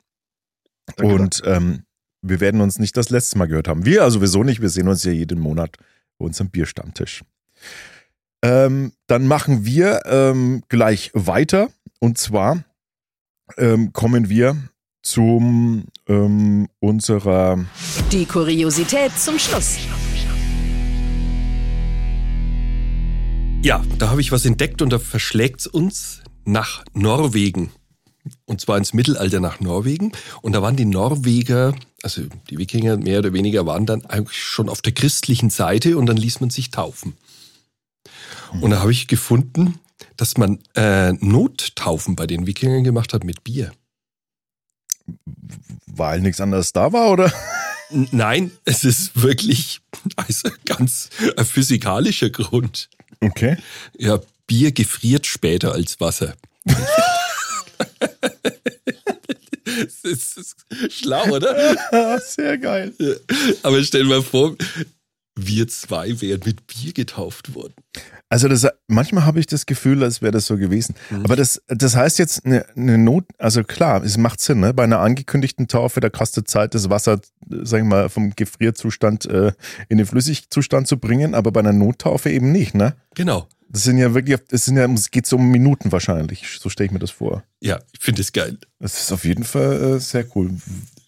[0.96, 1.14] Danke.
[1.14, 1.84] Und ähm,
[2.22, 3.84] wir werden uns nicht das letzte Mal gehört haben.
[3.84, 4.62] Wir also sowieso nicht.
[4.62, 5.76] Wir sehen uns ja jeden Monat
[6.18, 7.24] bei uns am Bierstammtisch.
[8.42, 11.68] Ähm, dann machen wir ähm, gleich weiter.
[12.00, 12.64] Und zwar
[13.58, 14.56] ähm, kommen wir
[15.06, 17.64] zum ähm, unserer
[18.10, 19.78] Die Kuriosität zum Schluss.
[23.62, 27.70] Ja, da habe ich was entdeckt und da verschlägt es uns nach Norwegen.
[28.46, 30.10] Und zwar ins Mittelalter nach Norwegen.
[30.42, 34.68] Und da waren die Norweger, also die Wikinger mehr oder weniger, waren dann eigentlich schon
[34.68, 37.14] auf der christlichen Seite und dann ließ man sich taufen.
[38.60, 39.78] Und da habe ich gefunden,
[40.16, 43.70] dass man äh, Nottaufen bei den Wikingern gemacht hat mit Bier.
[45.86, 47.32] Weil nichts anderes da war, oder?
[47.90, 49.80] Nein, es ist wirklich
[50.16, 52.88] also ganz ein physikalischer Grund.
[53.20, 53.56] Okay.
[53.96, 56.34] Ja, Bier gefriert später als Wasser.
[56.64, 56.74] das
[60.02, 62.20] ist, das ist schlau, oder?
[62.20, 62.92] Sehr geil.
[63.62, 64.56] Aber stell dir mal vor,
[65.36, 67.74] wir zwei wären mit Bier getauft worden.
[68.28, 70.96] Also das, manchmal habe ich das Gefühl, als wäre das so gewesen.
[71.10, 71.24] Mhm.
[71.24, 74.74] Aber das, das heißt jetzt eine, eine, Not, also klar, es macht Sinn, ne?
[74.74, 79.52] Bei einer angekündigten Taufe, da kostet Zeit, das Wasser, sag ich mal, vom Gefrierzustand äh,
[79.88, 82.96] in den Flüssigzustand zu bringen, aber bei einer Nottaufe eben nicht, ne?
[83.14, 83.48] Genau.
[83.68, 86.58] Das sind ja wirklich, es sind ja, es geht so um Minuten wahrscheinlich.
[86.60, 87.44] So stelle ich mir das vor.
[87.60, 88.58] Ja, ich finde es geil.
[88.80, 90.50] Das ist auf jeden Fall äh, sehr cool.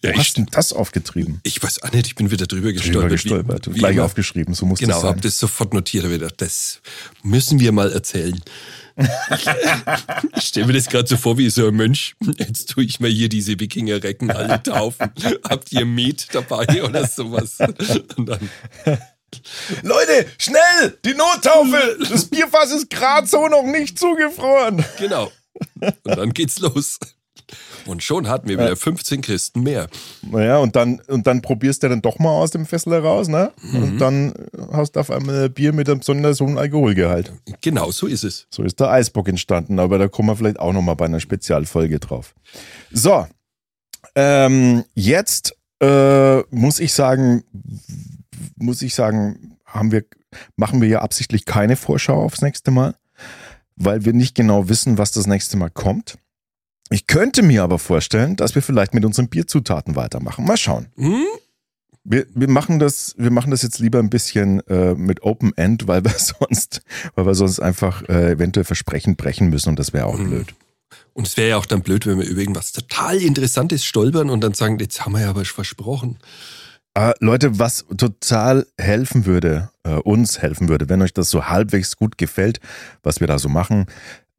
[0.01, 1.41] Ja, Wo hast du das aufgetrieben?
[1.43, 3.01] Ich weiß auch nicht, ich bin wieder drüber gestolpert.
[3.03, 3.67] Drüber gestolpert.
[3.67, 4.05] Wie, wie Gleich immer.
[4.05, 5.07] aufgeschrieben, so muss genau, das sein.
[5.07, 6.81] Genau, habe das sofort notiert, habe gedacht, das
[7.21, 8.39] müssen wir mal erzählen.
[10.37, 12.15] ich stelle mir das gerade so vor wie so ein Mönch.
[12.37, 15.11] Jetzt tue ich mal hier diese Wikingerrecken alle taufen.
[15.43, 17.57] Habt ihr Met dabei oder sowas?
[18.15, 18.49] Und dann
[19.83, 20.97] Leute, schnell!
[21.05, 21.97] Die Nottaufe!
[22.09, 24.83] Das Bierfass ist gerade so noch nicht zugefroren.
[24.97, 25.31] Genau.
[25.79, 26.99] Und dann geht's los.
[27.89, 29.87] Und schon hatten wir wieder 15 Christen mehr.
[30.21, 33.51] Naja, und dann, und dann probierst du dann doch mal aus dem Fessel heraus, ne?
[33.61, 33.83] Mhm.
[33.83, 34.33] Und dann
[34.71, 37.33] hast du auf einmal Bier mit einem besonders hohen Alkoholgehalt.
[37.61, 38.45] Genau, so ist es.
[38.51, 41.99] So ist der Eisbock entstanden, aber da kommen wir vielleicht auch nochmal bei einer Spezialfolge
[41.99, 42.35] drauf.
[42.91, 43.25] So,
[44.15, 47.43] ähm, jetzt äh, muss ich sagen,
[48.55, 50.05] muss ich sagen, haben wir,
[50.55, 52.95] machen wir ja absichtlich keine Vorschau aufs nächste Mal,
[53.75, 56.17] weil wir nicht genau wissen, was das nächste Mal kommt.
[56.89, 60.45] Ich könnte mir aber vorstellen, dass wir vielleicht mit unseren Bierzutaten weitermachen.
[60.45, 60.87] Mal schauen.
[60.95, 61.25] Hm?
[62.03, 65.87] Wir, wir, machen das, wir machen das jetzt lieber ein bisschen äh, mit Open End,
[65.87, 66.81] weil wir sonst,
[67.13, 70.29] weil wir sonst einfach äh, eventuell Versprechen brechen müssen und das wäre auch hm.
[70.29, 70.55] blöd.
[71.13, 74.41] Und es wäre ja auch dann blöd, wenn wir über irgendwas total Interessantes stolpern und
[74.41, 76.17] dann sagen, jetzt haben wir ja aber versprochen.
[76.95, 81.97] Äh, Leute, was total helfen würde, äh, uns helfen würde, wenn euch das so halbwegs
[81.97, 82.59] gut gefällt,
[83.03, 83.85] was wir da so machen,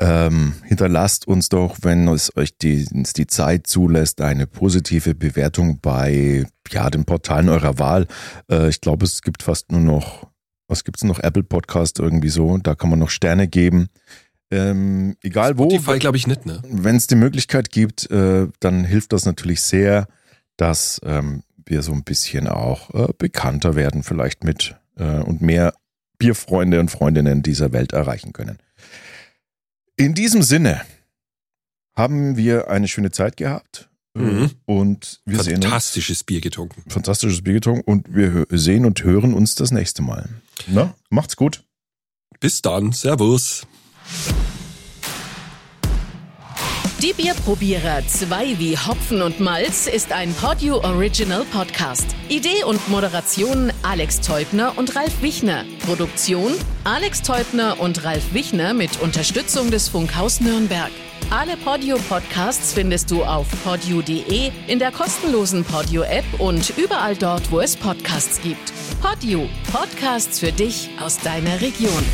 [0.00, 6.46] ähm, hinterlasst uns doch, wenn es euch die, die Zeit zulässt, eine positive Bewertung bei
[6.70, 8.06] ja, den Portalen eurer Wahl.
[8.50, 10.26] Äh, ich glaube, es gibt fast nur noch,
[10.68, 11.18] was gibt es noch?
[11.18, 12.56] Apple Podcast irgendwie so.
[12.56, 13.88] Da kann man noch Sterne geben.
[14.50, 15.68] Ähm, egal wo.
[15.70, 16.62] Spotify glaube ich nicht, ne?
[16.66, 20.08] Wenn es die Möglichkeit gibt, äh, dann hilft das natürlich sehr,
[20.56, 25.74] dass ähm, wir so ein bisschen auch äh, bekannter werden, vielleicht mit äh, und mehr
[26.18, 28.58] Bierfreunde und Freundinnen dieser Welt erreichen können.
[30.00, 30.80] In diesem Sinne
[31.94, 33.90] haben wir eine schöne Zeit gehabt.
[34.16, 34.50] Äh, mhm.
[34.64, 36.82] Und wir Fantastisches sehen Bier getrunken.
[36.88, 40.30] Fantastisches Bier getrunken und wir sehen und hören uns das nächste Mal.
[40.66, 41.64] Na, macht's gut.
[42.40, 42.92] Bis dann.
[42.92, 43.66] Servus.
[47.02, 52.04] Die Bierprobierer 2 wie Hopfen und Malz ist ein Podio Original Podcast.
[52.28, 55.64] Idee und Moderation Alex Teubner und Ralf Wichner.
[55.86, 56.52] Produktion
[56.84, 60.90] Alex Teubner und Ralf Wichner mit Unterstützung des Funkhaus Nürnberg.
[61.30, 67.50] Alle Podio Podcasts findest du auf podio.de, in der kostenlosen Podio App und überall dort,
[67.50, 68.74] wo es Podcasts gibt.
[69.00, 72.04] Podio, Podcasts für dich aus deiner Region.